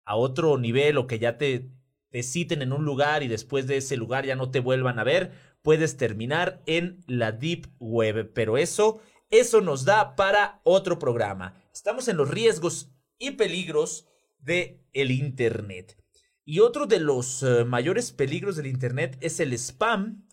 a 0.05 0.15
otro 0.15 0.57
nivel 0.57 0.97
o 0.97 1.07
que 1.07 1.19
ya 1.19 1.37
te, 1.37 1.69
te 2.09 2.23
citen 2.23 2.61
en 2.61 2.73
un 2.73 2.85
lugar 2.85 3.23
y 3.23 3.27
después 3.27 3.67
de 3.67 3.77
ese 3.77 3.97
lugar 3.97 4.25
ya 4.25 4.35
no 4.35 4.49
te 4.49 4.59
vuelvan 4.59 4.99
a 4.99 5.03
ver, 5.03 5.31
puedes 5.61 5.97
terminar 5.97 6.61
en 6.65 7.03
la 7.07 7.31
Deep 7.31 7.67
Web. 7.79 8.31
Pero 8.33 8.57
eso 8.57 9.01
eso 9.29 9.61
nos 9.61 9.85
da 9.85 10.15
para 10.15 10.59
otro 10.63 10.97
programa. 10.97 11.53
Estamos 11.71 12.07
en 12.07 12.17
los 12.17 12.29
riesgos 12.31 12.91
y 13.19 13.31
peligros 13.31 14.07
de 14.39 14.81
el 14.91 15.11
Internet. 15.11 15.97
Y 16.45 16.61
otro 16.61 16.87
de 16.87 16.99
los 16.99 17.43
eh, 17.43 17.63
mayores 17.63 18.11
peligros 18.11 18.55
del 18.55 18.65
Internet 18.65 19.17
es 19.21 19.39
el 19.39 19.53
spam 19.53 20.27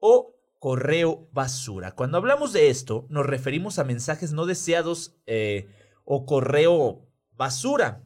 o 0.00 0.36
correo 0.62 1.28
basura. 1.32 1.96
Cuando 1.96 2.18
hablamos 2.18 2.52
de 2.52 2.70
esto, 2.70 3.08
nos 3.10 3.26
referimos 3.26 3.80
a 3.80 3.84
mensajes 3.84 4.32
no 4.32 4.46
deseados 4.46 5.20
eh, 5.26 5.68
o 6.04 6.24
correo 6.24 7.10
basura. 7.32 8.04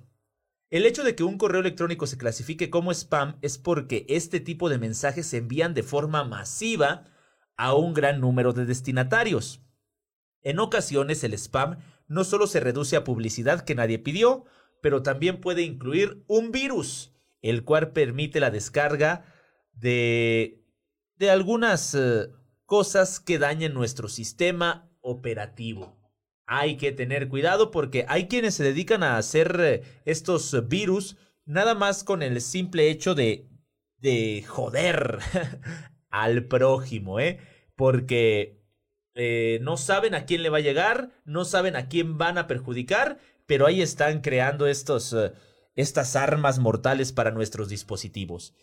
El 0.71 0.87
hecho 0.87 1.05
de 1.05 1.15
que 1.15 1.23
un 1.23 1.37
correo 1.37 1.61
electrónico 1.61 2.07
se 2.07 2.17
clasifique 2.17 2.71
como 2.71 2.93
spam 2.93 3.37
es 3.43 3.59
porque 3.59 4.07
este 4.09 4.41
tipo 4.41 4.71
de 4.71 4.79
mensajes 4.79 5.27
se 5.27 5.37
envían 5.37 5.75
de 5.75 5.83
forma 5.83 6.25
masiva 6.25 7.05
a 7.59 7.75
un 7.75 7.93
gran 7.93 8.23
número 8.23 8.55
de 8.55 8.65
destinatarios. 8.65 9.61
En 10.41 10.59
ocasiones 10.59 11.25
el 11.25 11.35
spam 11.35 11.81
no 12.09 12.25
solo 12.25 12.47
se 12.47 12.61
reduce 12.61 12.97
a 12.97 13.05
publicidad 13.05 13.67
que 13.67 13.75
nadie 13.75 13.99
pidió, 13.99 14.47
pero 14.81 15.03
también 15.03 15.43
puede 15.43 15.61
incluir 15.61 16.25
un 16.27 16.53
virus, 16.53 17.13
el 17.43 17.65
cual 17.65 17.93
permite 17.93 18.41
la 18.41 18.51
descarga 18.51 19.27
de, 19.75 20.65
de 21.17 21.29
algunas 21.29 21.95
eh, 21.95 22.31
cosas 22.67 23.21
que 23.21 23.39
dañen 23.39 23.73
nuestro 23.73 24.09
sistema 24.09 24.91
operativo. 25.01 25.97
Hay 26.47 26.77
que 26.77 26.93
tener 26.93 27.29
cuidado 27.29 27.71
porque 27.71 28.05
hay 28.09 28.29
quienes 28.29 28.55
se 28.55 28.65
dedican 28.65 29.03
a 29.03 29.17
hacer 29.17 29.57
eh, 29.61 29.83
estos 30.05 30.69
virus 30.69 31.17
nada 31.45 31.75
más 31.75 32.05
con 32.05 32.23
el 32.23 32.41
simple 32.41 32.91
hecho 32.91 33.15
de, 33.15 33.49
de 33.99 34.45
joder 34.47 35.19
al 36.11 36.45
prójimo, 36.45 37.21
¿eh? 37.21 37.41
Porque 37.75 38.63
eh, 39.15 39.59
no 39.63 39.77
saben 39.77 40.15
a 40.15 40.27
quién 40.27 40.43
le 40.43 40.51
va 40.51 40.59
a 40.59 40.63
llegar, 40.63 41.11
no 41.25 41.45
saben 41.45 41.77
a 41.77 41.89
quién 41.89 42.19
van 42.19 42.37
a 42.37 42.47
perjudicar, 42.47 43.19
pero 43.47 43.67
ahí 43.67 43.81
están 43.81 44.21
creando 44.21 44.67
estos, 44.67 45.13
eh, 45.13 45.33
estas 45.75 46.17
armas 46.17 46.59
mortales 46.59 47.13
para 47.13 47.31
nuestros 47.31 47.69
dispositivos. 47.69 48.55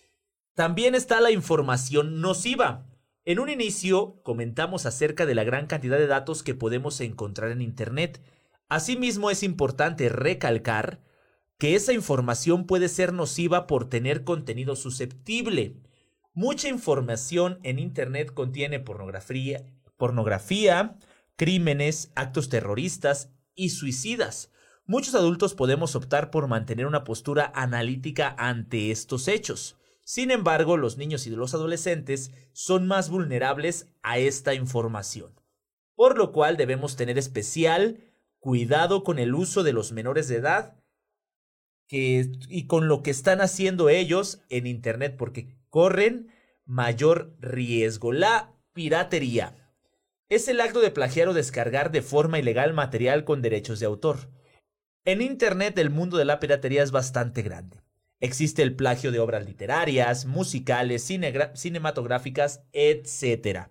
También 0.55 0.93
está 0.93 1.21
la 1.21 1.31
información 1.31 2.21
nociva. 2.21 2.85
En 3.25 3.39
un 3.39 3.49
inicio 3.49 4.21
comentamos 4.23 4.85
acerca 4.85 5.25
de 5.25 5.33
la 5.33 5.45
gran 5.45 5.65
cantidad 5.65 5.97
de 5.97 6.07
datos 6.07 6.43
que 6.43 6.55
podemos 6.55 6.99
encontrar 6.99 7.51
en 7.51 7.61
Internet. 7.61 8.21
Asimismo 8.67 9.31
es 9.31 9.43
importante 9.43 10.09
recalcar 10.09 10.99
que 11.57 11.75
esa 11.75 11.93
información 11.93 12.67
puede 12.67 12.89
ser 12.89 13.13
nociva 13.13 13.65
por 13.65 13.87
tener 13.87 14.25
contenido 14.25 14.75
susceptible. 14.75 15.77
Mucha 16.33 16.67
información 16.67 17.59
en 17.63 17.79
Internet 17.79 18.33
contiene 18.33 18.81
pornografía, 18.81 19.65
crímenes, 21.37 22.11
actos 22.15 22.49
terroristas 22.49 23.29
y 23.55 23.69
suicidas. 23.69 24.51
Muchos 24.85 25.15
adultos 25.15 25.53
podemos 25.53 25.95
optar 25.95 26.29
por 26.29 26.49
mantener 26.49 26.87
una 26.87 27.05
postura 27.05 27.53
analítica 27.55 28.35
ante 28.37 28.91
estos 28.91 29.29
hechos. 29.29 29.77
Sin 30.03 30.31
embargo, 30.31 30.77
los 30.77 30.97
niños 30.97 31.25
y 31.27 31.29
los 31.29 31.53
adolescentes 31.53 32.31
son 32.51 32.87
más 32.87 33.09
vulnerables 33.09 33.87
a 34.01 34.17
esta 34.17 34.53
información, 34.53 35.33
por 35.95 36.17
lo 36.17 36.31
cual 36.31 36.57
debemos 36.57 36.95
tener 36.95 37.17
especial 37.17 37.99
cuidado 38.39 39.03
con 39.03 39.19
el 39.19 39.33
uso 39.33 39.63
de 39.63 39.71
los 39.71 39.93
menores 39.93 40.27
de 40.27 40.35
edad 40.35 40.75
y 41.89 42.67
con 42.67 42.87
lo 42.87 43.03
que 43.03 43.11
están 43.11 43.39
haciendo 43.39 43.87
ellos 43.87 44.41
en 44.49 44.67
Internet, 44.67 45.15
porque 45.17 45.55
corren 45.69 46.33
mayor 46.65 47.35
riesgo. 47.39 48.11
La 48.11 48.55
piratería 48.73 49.55
es 50.27 50.47
el 50.47 50.59
acto 50.59 50.81
de 50.81 50.91
plagiar 50.91 51.27
o 51.27 51.33
descargar 51.33 51.91
de 51.91 52.01
forma 52.01 52.39
ilegal 52.39 52.73
material 52.73 53.25
con 53.25 53.41
derechos 53.41 53.79
de 53.79 53.85
autor. 53.85 54.17
En 55.05 55.21
Internet 55.21 55.77
el 55.77 55.91
mundo 55.91 56.17
de 56.17 56.25
la 56.25 56.39
piratería 56.39 56.81
es 56.81 56.91
bastante 56.91 57.43
grande. 57.43 57.82
Existe 58.23 58.61
el 58.61 58.73
plagio 58.73 59.11
de 59.11 59.19
obras 59.19 59.45
literarias, 59.45 60.25
musicales, 60.25 61.05
cinematográficas, 61.55 62.63
etc. 62.71 63.67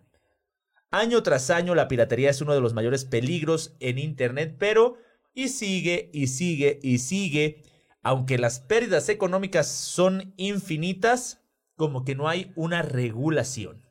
Año 0.90 1.22
tras 1.22 1.48
año 1.48 1.74
la 1.74 1.88
piratería 1.88 2.28
es 2.28 2.42
uno 2.42 2.53
de 2.53 2.61
los 2.61 2.74
mayores 2.74 3.07
peligros 3.07 3.74
en 3.80 3.96
Internet, 3.96 4.57
pero 4.59 4.98
y 5.32 5.48
sigue 5.48 6.11
y 6.12 6.26
sigue 6.26 6.78
y 6.82 6.98
sigue, 6.98 7.62
aunque 8.03 8.36
las 8.36 8.61
pérdidas 8.61 9.09
económicas 9.09 9.68
son 9.68 10.34
infinitas, 10.36 11.40
como 11.74 12.05
que 12.05 12.14
no 12.14 12.28
hay 12.28 12.53
una 12.55 12.82
regulación. 12.82 13.88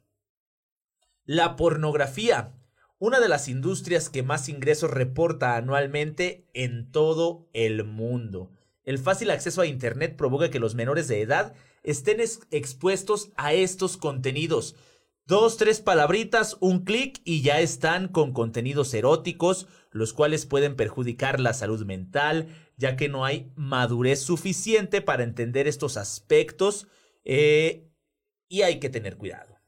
La 1.26 1.56
pornografía 1.56 2.54
una 3.00 3.20
de 3.20 3.30
las 3.30 3.48
industrias 3.48 4.12
que 4.12 4.22
más 4.22 4.48
ingresos 4.48 4.92
reporta 4.92 5.56
anualmente 5.56 6.48
en 6.54 6.92
todo 6.92 7.50
el 7.52 7.84
mundo. 7.84 8.52
El 8.84 8.98
fácil 8.98 9.30
acceso 9.30 9.62
a 9.62 9.68
Internet 9.68 10.16
provoca 10.16 10.50
que 10.50 10.60
los 10.60 10.76
menores 10.76 11.08
de 11.08 11.22
edad 11.22 11.54
estén 11.84 12.20
expuestos 12.20 13.32
a 13.36 13.54
estos 13.54 13.98
contenidos. 13.98 14.76
Dos, 15.26 15.58
tres 15.58 15.80
palabritas, 15.80 16.58
un 16.60 16.84
clic 16.84 17.22
y 17.24 17.42
ya 17.42 17.60
están 17.62 18.08
con 18.08 18.34
contenidos 18.34 18.94
eróticos, 18.94 19.68
los 19.92 20.14
cuales 20.14 20.46
pueden 20.46 20.76
perjudicar 20.76 21.40
la 21.40 21.54
salud 21.54 21.86
mental, 21.86 22.48
ya 22.76 22.98
que 22.98 23.08
no 23.08 23.24
hay 23.24 23.52
madurez 23.56 24.20
suficiente 24.20 25.02
para 25.02 25.24
entender 25.24 25.68
estos 25.68 25.96
aspectos 25.98 26.88
eh, 27.24 27.88
y 28.48 28.64
hay 28.64 28.80
que 28.80 28.90
tener 28.90 29.18
cuidado. 29.18 29.60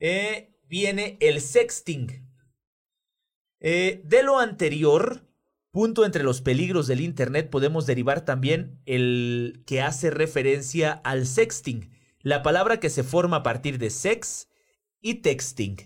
Eh, 0.00 0.58
viene 0.64 1.18
el 1.20 1.40
sexting. 1.40 2.26
Eh, 3.60 4.02
de 4.04 4.22
lo 4.22 4.38
anterior, 4.38 5.26
punto 5.74 6.04
entre 6.04 6.22
los 6.22 6.40
peligros 6.40 6.86
del 6.86 7.00
Internet, 7.00 7.50
podemos 7.50 7.84
derivar 7.84 8.24
también 8.24 8.80
el 8.86 9.64
que 9.66 9.82
hace 9.82 10.12
referencia 10.12 10.92
al 10.92 11.26
sexting, 11.26 11.90
la 12.20 12.44
palabra 12.44 12.78
que 12.78 12.90
se 12.90 13.02
forma 13.02 13.38
a 13.38 13.42
partir 13.42 13.78
de 13.78 13.90
sex 13.90 14.48
y 15.00 15.14
texting, 15.14 15.78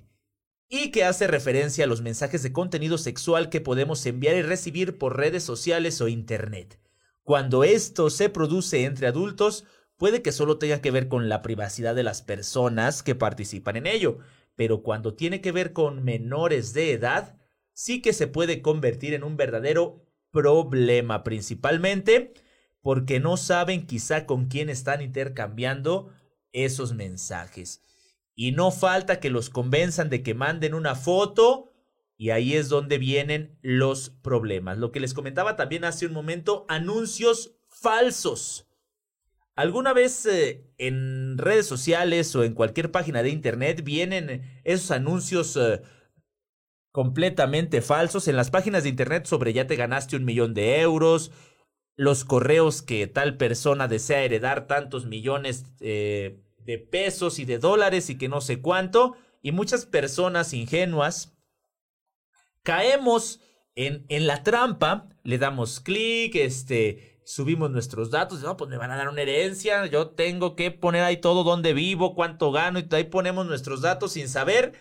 y 0.68 0.90
que 0.90 1.04
hace 1.04 1.26
referencia 1.26 1.84
a 1.84 1.86
los 1.86 2.02
mensajes 2.02 2.42
de 2.42 2.52
contenido 2.52 2.98
sexual 2.98 3.48
que 3.48 3.62
podemos 3.62 4.04
enviar 4.04 4.36
y 4.36 4.42
recibir 4.42 4.98
por 4.98 5.16
redes 5.16 5.42
sociales 5.42 6.02
o 6.02 6.08
Internet. 6.08 6.78
Cuando 7.22 7.64
esto 7.64 8.10
se 8.10 8.28
produce 8.28 8.84
entre 8.84 9.06
adultos, 9.06 9.64
puede 9.96 10.20
que 10.20 10.32
solo 10.32 10.58
tenga 10.58 10.82
que 10.82 10.90
ver 10.90 11.08
con 11.08 11.30
la 11.30 11.40
privacidad 11.40 11.94
de 11.94 12.02
las 12.02 12.20
personas 12.20 13.02
que 13.02 13.14
participan 13.14 13.76
en 13.76 13.86
ello, 13.86 14.18
pero 14.54 14.82
cuando 14.82 15.14
tiene 15.14 15.40
que 15.40 15.50
ver 15.50 15.72
con 15.72 16.04
menores 16.04 16.74
de 16.74 16.92
edad, 16.92 17.38
sí 17.78 18.02
que 18.02 18.12
se 18.12 18.26
puede 18.26 18.60
convertir 18.60 19.14
en 19.14 19.22
un 19.22 19.36
verdadero 19.36 20.04
problema, 20.32 21.22
principalmente 21.22 22.34
porque 22.82 23.20
no 23.20 23.36
saben 23.36 23.86
quizá 23.86 24.26
con 24.26 24.46
quién 24.46 24.68
están 24.68 25.00
intercambiando 25.00 26.12
esos 26.50 26.92
mensajes. 26.92 27.80
Y 28.34 28.50
no 28.50 28.72
falta 28.72 29.20
que 29.20 29.30
los 29.30 29.48
convenzan 29.48 30.10
de 30.10 30.24
que 30.24 30.34
manden 30.34 30.74
una 30.74 30.96
foto 30.96 31.72
y 32.16 32.30
ahí 32.30 32.54
es 32.54 32.68
donde 32.68 32.98
vienen 32.98 33.56
los 33.62 34.10
problemas. 34.10 34.76
Lo 34.78 34.90
que 34.90 34.98
les 34.98 35.14
comentaba 35.14 35.54
también 35.54 35.84
hace 35.84 36.04
un 36.04 36.12
momento, 36.12 36.66
anuncios 36.68 37.60
falsos. 37.68 38.66
¿Alguna 39.54 39.92
vez 39.92 40.26
eh, 40.26 40.68
en 40.78 41.38
redes 41.38 41.66
sociales 41.66 42.34
o 42.34 42.42
en 42.42 42.54
cualquier 42.54 42.90
página 42.90 43.22
de 43.22 43.30
internet 43.30 43.84
vienen 43.84 44.60
esos 44.64 44.90
anuncios 44.90 45.56
eh, 45.56 45.80
completamente 46.92 47.82
falsos. 47.82 48.28
En 48.28 48.36
las 48.36 48.50
páginas 48.50 48.82
de 48.82 48.88
internet 48.90 49.26
sobre 49.26 49.52
ya 49.52 49.66
te 49.66 49.76
ganaste 49.76 50.16
un 50.16 50.24
millón 50.24 50.54
de 50.54 50.80
euros, 50.80 51.30
los 51.96 52.24
correos 52.24 52.82
que 52.82 53.06
tal 53.06 53.36
persona 53.36 53.88
desea 53.88 54.22
heredar 54.22 54.66
tantos 54.66 55.06
millones 55.06 55.66
eh, 55.80 56.40
de 56.58 56.78
pesos 56.78 57.38
y 57.38 57.44
de 57.44 57.58
dólares 57.58 58.08
y 58.10 58.18
que 58.18 58.28
no 58.28 58.40
sé 58.40 58.60
cuánto, 58.60 59.16
y 59.42 59.52
muchas 59.52 59.86
personas 59.86 60.52
ingenuas 60.52 61.36
caemos 62.62 63.40
en, 63.74 64.04
en 64.08 64.26
la 64.26 64.42
trampa, 64.42 65.08
le 65.22 65.38
damos 65.38 65.80
clic, 65.80 66.34
este, 66.36 67.20
subimos 67.24 67.70
nuestros 67.70 68.10
datos, 68.10 68.42
no, 68.42 68.56
pues 68.56 68.70
me 68.70 68.76
van 68.76 68.90
a 68.90 68.96
dar 68.96 69.08
una 69.08 69.22
herencia, 69.22 69.86
yo 69.86 70.08
tengo 70.08 70.56
que 70.56 70.70
poner 70.70 71.02
ahí 71.02 71.18
todo 71.18 71.44
donde 71.44 71.74
vivo, 71.74 72.14
cuánto 72.14 72.52
gano, 72.52 72.78
y 72.78 72.88
ahí 72.92 73.04
ponemos 73.04 73.46
nuestros 73.46 73.80
datos 73.80 74.12
sin 74.12 74.28
saber 74.28 74.72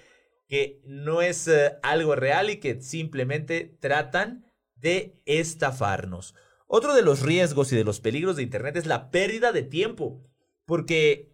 que 0.47 0.81
no 0.85 1.21
es 1.21 1.47
eh, 1.47 1.77
algo 1.83 2.15
real 2.15 2.49
y 2.49 2.57
que 2.57 2.81
simplemente 2.81 3.77
tratan 3.79 4.45
de 4.75 5.21
estafarnos. 5.25 6.35
Otro 6.67 6.93
de 6.93 7.01
los 7.01 7.21
riesgos 7.21 7.71
y 7.71 7.75
de 7.75 7.83
los 7.83 7.99
peligros 8.01 8.35
de 8.35 8.43
Internet 8.43 8.75
es 8.77 8.85
la 8.85 9.09
pérdida 9.09 9.51
de 9.51 9.63
tiempo, 9.63 10.23
porque 10.65 11.33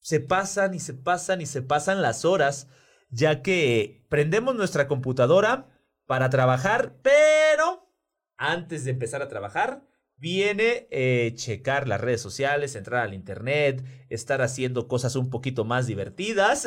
se 0.00 0.20
pasan 0.20 0.74
y 0.74 0.80
se 0.80 0.94
pasan 0.94 1.40
y 1.40 1.46
se 1.46 1.62
pasan 1.62 2.02
las 2.02 2.24
horas, 2.24 2.68
ya 3.10 3.42
que 3.42 4.04
prendemos 4.08 4.54
nuestra 4.54 4.88
computadora 4.88 5.68
para 6.06 6.30
trabajar, 6.30 6.96
pero 7.02 7.92
antes 8.36 8.84
de 8.84 8.92
empezar 8.92 9.22
a 9.22 9.28
trabajar, 9.28 9.82
viene 10.16 10.88
eh, 10.90 11.32
checar 11.36 11.86
las 11.86 12.00
redes 12.00 12.20
sociales, 12.20 12.74
entrar 12.74 13.02
al 13.02 13.14
internet, 13.14 13.84
estar 14.08 14.42
haciendo 14.42 14.88
cosas 14.88 15.14
un 15.16 15.30
poquito 15.30 15.64
más 15.64 15.86
divertidas, 15.86 16.66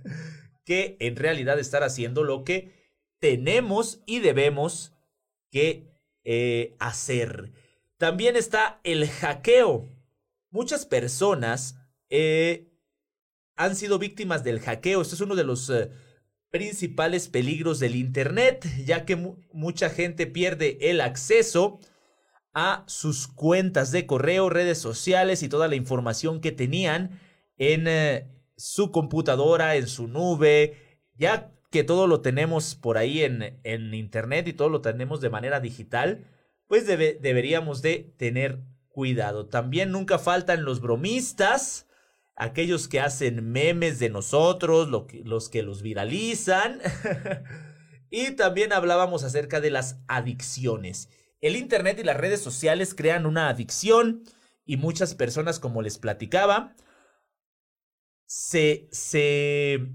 que 0.64 0.96
en 1.00 1.16
realidad 1.16 1.58
estar 1.58 1.82
haciendo 1.82 2.24
lo 2.24 2.44
que 2.44 2.72
tenemos 3.18 4.02
y 4.06 4.20
debemos 4.20 4.92
que 5.50 5.92
eh, 6.24 6.74
hacer. 6.78 7.52
También 7.98 8.36
está 8.36 8.80
el 8.82 9.08
hackeo. 9.08 9.90
Muchas 10.50 10.86
personas 10.86 11.76
eh, 12.08 12.72
han 13.56 13.76
sido 13.76 13.98
víctimas 13.98 14.42
del 14.42 14.60
hackeo. 14.60 15.02
Este 15.02 15.16
es 15.16 15.20
uno 15.20 15.36
de 15.36 15.44
los 15.44 15.70
principales 16.48 17.28
peligros 17.28 17.78
del 17.78 17.94
Internet, 17.94 18.66
ya 18.84 19.04
que 19.04 19.16
mucha 19.52 19.90
gente 19.90 20.26
pierde 20.26 20.78
el 20.80 21.00
acceso 21.02 21.78
a 22.52 22.84
sus 22.86 23.28
cuentas 23.28 23.92
de 23.92 24.06
correo, 24.06 24.50
redes 24.50 24.78
sociales 24.78 25.42
y 25.42 25.48
toda 25.48 25.68
la 25.68 25.76
información 25.76 26.40
que 26.40 26.52
tenían 26.52 27.20
en 27.56 27.86
eh, 27.86 28.26
su 28.56 28.90
computadora, 28.90 29.76
en 29.76 29.86
su 29.86 30.08
nube, 30.08 30.76
ya 31.14 31.52
que 31.70 31.84
todo 31.84 32.06
lo 32.06 32.20
tenemos 32.20 32.74
por 32.74 32.98
ahí 32.98 33.22
en, 33.22 33.94
internet 33.94 34.48
y 34.48 34.52
todo 34.52 34.68
lo 34.68 34.80
tenemos 34.80 35.20
de 35.20 35.30
manera 35.30 35.60
digital, 35.60 36.26
pues 36.66 36.86
deberíamos 36.86 37.82
de 37.82 38.12
tener 38.16 38.60
cuidado. 38.88 39.46
También 39.46 39.92
nunca 39.92 40.18
faltan 40.18 40.64
los 40.64 40.80
bromistas, 40.80 41.86
aquellos 42.34 42.88
que 42.88 43.00
hacen 43.00 43.52
memes 43.52 43.98
de 43.98 44.10
nosotros, 44.10 44.88
los 44.88 45.48
que 45.48 45.62
los 45.62 45.82
viralizan. 45.82 46.80
y 48.10 48.32
también 48.32 48.72
hablábamos 48.72 49.22
acerca 49.22 49.60
de 49.60 49.70
las 49.70 50.00
adicciones. 50.08 51.08
El 51.40 51.56
Internet 51.56 51.98
y 51.98 52.04
las 52.04 52.16
redes 52.16 52.42
sociales 52.42 52.94
crean 52.94 53.26
una 53.26 53.48
adicción 53.48 54.24
y 54.64 54.76
muchas 54.76 55.14
personas, 55.14 55.58
como 55.58 55.82
les 55.82 55.98
platicaba, 55.98 56.74
se, 58.26 58.88
se, 58.92 59.88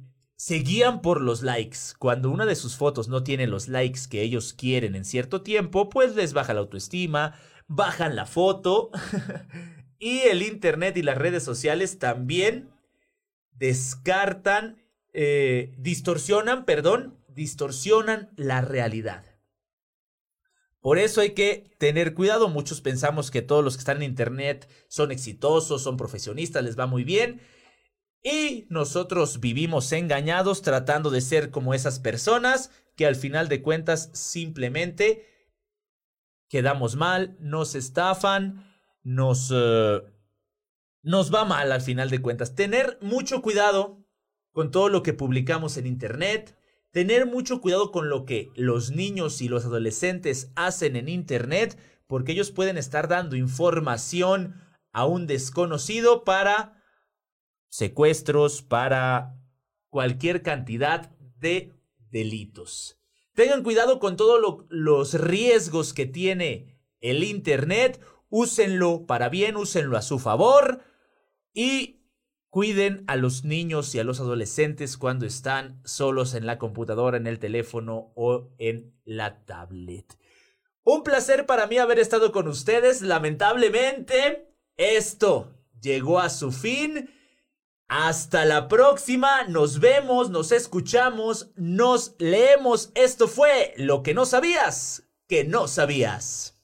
guían 0.50 1.02
por 1.02 1.22
los 1.22 1.44
likes. 1.44 1.78
Cuando 1.98 2.30
una 2.30 2.46
de 2.46 2.56
sus 2.56 2.76
fotos 2.76 3.08
no 3.08 3.24
tiene 3.24 3.48
los 3.48 3.68
likes 3.68 4.02
que 4.10 4.22
ellos 4.22 4.54
quieren 4.54 4.96
en 4.96 5.06
cierto 5.06 5.42
tiempo, 5.44 5.90
pues 5.90 6.16
les 6.16 6.34
baja 6.34 6.54
la 6.54 6.60
autoestima, 6.62 7.40
bajan 7.68 8.16
la 8.16 8.26
foto. 8.26 8.92
y 10.00 10.20
el 10.22 10.42
Internet 10.42 10.98
y 10.98 11.04
las 11.04 11.18
redes 11.18 11.44
sociales 11.44 12.00
también 12.00 12.70
descartan, 13.52 14.84
eh, 15.14 15.74
distorsionan, 15.78 16.66
perdón, 16.66 17.18
distorsionan 17.30 18.32
la 18.36 18.62
realidad. 18.62 19.35
Por 20.86 21.00
eso 21.00 21.22
hay 21.22 21.32
que 21.32 21.76
tener 21.80 22.14
cuidado. 22.14 22.48
Muchos 22.48 22.80
pensamos 22.80 23.32
que 23.32 23.42
todos 23.42 23.64
los 23.64 23.76
que 23.76 23.80
están 23.80 23.98
en 23.98 24.12
Internet 24.12 24.70
son 24.88 25.12
exitosos, 25.12 25.82
son 25.82 25.98
profesionistas, 25.98 26.64
les 26.64 26.78
va 26.78 26.86
muy 26.86 27.04
bien. 27.04 27.42
Y 28.22 28.68
nosotros 28.70 29.40
vivimos 29.40 29.92
engañados 29.94 30.62
tratando 30.62 31.10
de 31.10 31.22
ser 31.22 31.50
como 31.50 31.74
esas 31.74 32.00
personas 32.00 32.70
que 32.96 33.08
al 33.08 33.16
final 33.16 33.50
de 33.50 33.64
cuentas 33.64 34.12
simplemente 34.14 35.26
quedamos 36.50 36.96
mal, 36.96 37.36
nos 37.40 37.74
estafan, 37.74 38.72
nos, 39.02 39.52
eh, 39.52 40.04
nos 41.02 41.34
va 41.34 41.46
mal 41.46 41.72
al 41.72 41.82
final 41.82 42.12
de 42.12 42.22
cuentas. 42.22 42.54
Tener 42.54 43.00
mucho 43.02 43.42
cuidado 43.42 44.06
con 44.52 44.70
todo 44.70 44.90
lo 44.90 45.02
que 45.02 45.14
publicamos 45.14 45.78
en 45.78 45.88
Internet 45.88 46.56
tener 46.96 47.26
mucho 47.26 47.60
cuidado 47.60 47.92
con 47.92 48.08
lo 48.08 48.24
que 48.24 48.52
los 48.56 48.92
niños 48.92 49.42
y 49.42 49.50
los 49.50 49.66
adolescentes 49.66 50.54
hacen 50.56 50.96
en 50.96 51.10
Internet, 51.10 51.78
porque 52.08 52.32
ellos 52.32 52.52
pueden 52.52 52.78
estar 52.78 53.10
dando 53.10 53.36
información 53.36 54.62
a 54.94 55.06
un 55.06 55.28
desconocido 55.28 56.24
para 56.24 56.82
secuestros, 57.68 58.62
para 58.62 59.36
cualquier 59.90 60.42
cantidad 60.42 61.12
de 61.38 61.74
delitos. 62.12 62.98
Tengan 63.34 63.64
cuidado 63.64 64.00
con 64.00 64.16
todos 64.16 64.64
los 64.70 65.14
riesgos 65.16 65.94
que 65.94 66.06
tiene 66.06 66.80
el 67.02 67.26
Internet, 67.26 68.00
úsenlo 68.30 69.06
para 69.06 69.28
bien, 69.28 69.58
úsenlo 69.58 69.98
a 69.98 70.02
su 70.02 70.18
favor 70.18 70.80
y 71.54 71.95
Cuiden 72.56 73.04
a 73.08 73.18
los 73.18 73.44
niños 73.44 73.94
y 73.94 74.00
a 74.00 74.06
los 74.06 74.22
adolescentes 74.22 74.96
cuando 74.96 75.26
están 75.26 75.82
solos 75.84 76.36
en 76.36 76.46
la 76.46 76.58
computadora, 76.58 77.18
en 77.18 77.28
el 77.28 77.38
teléfono 77.38 78.14
o 78.16 78.48
en 78.60 78.98
la 79.04 79.44
tablet. 79.44 80.18
Un 80.86 81.04
placer 81.04 81.46
para 81.48 81.68
mí 81.68 81.80
haber 81.80 82.00
estado 82.00 82.32
con 82.32 82.48
ustedes. 82.48 83.02
Lamentablemente, 83.02 84.48
esto 84.78 85.52
llegó 85.82 86.22
a 86.22 86.30
su 86.30 86.54
fin. 86.54 87.10
Hasta 87.90 88.46
la 88.46 88.70
próxima. 88.70 89.44
Nos 89.50 89.82
vemos, 89.82 90.30
nos 90.30 90.54
escuchamos, 90.54 91.52
nos 91.58 92.16
leemos. 92.20 92.90
Esto 92.96 93.28
fue 93.28 93.74
lo 93.76 94.02
que 94.02 94.14
no 94.14 94.26
sabías, 94.26 95.04
que 95.28 95.44
no 95.44 95.68
sabías. 95.68 96.55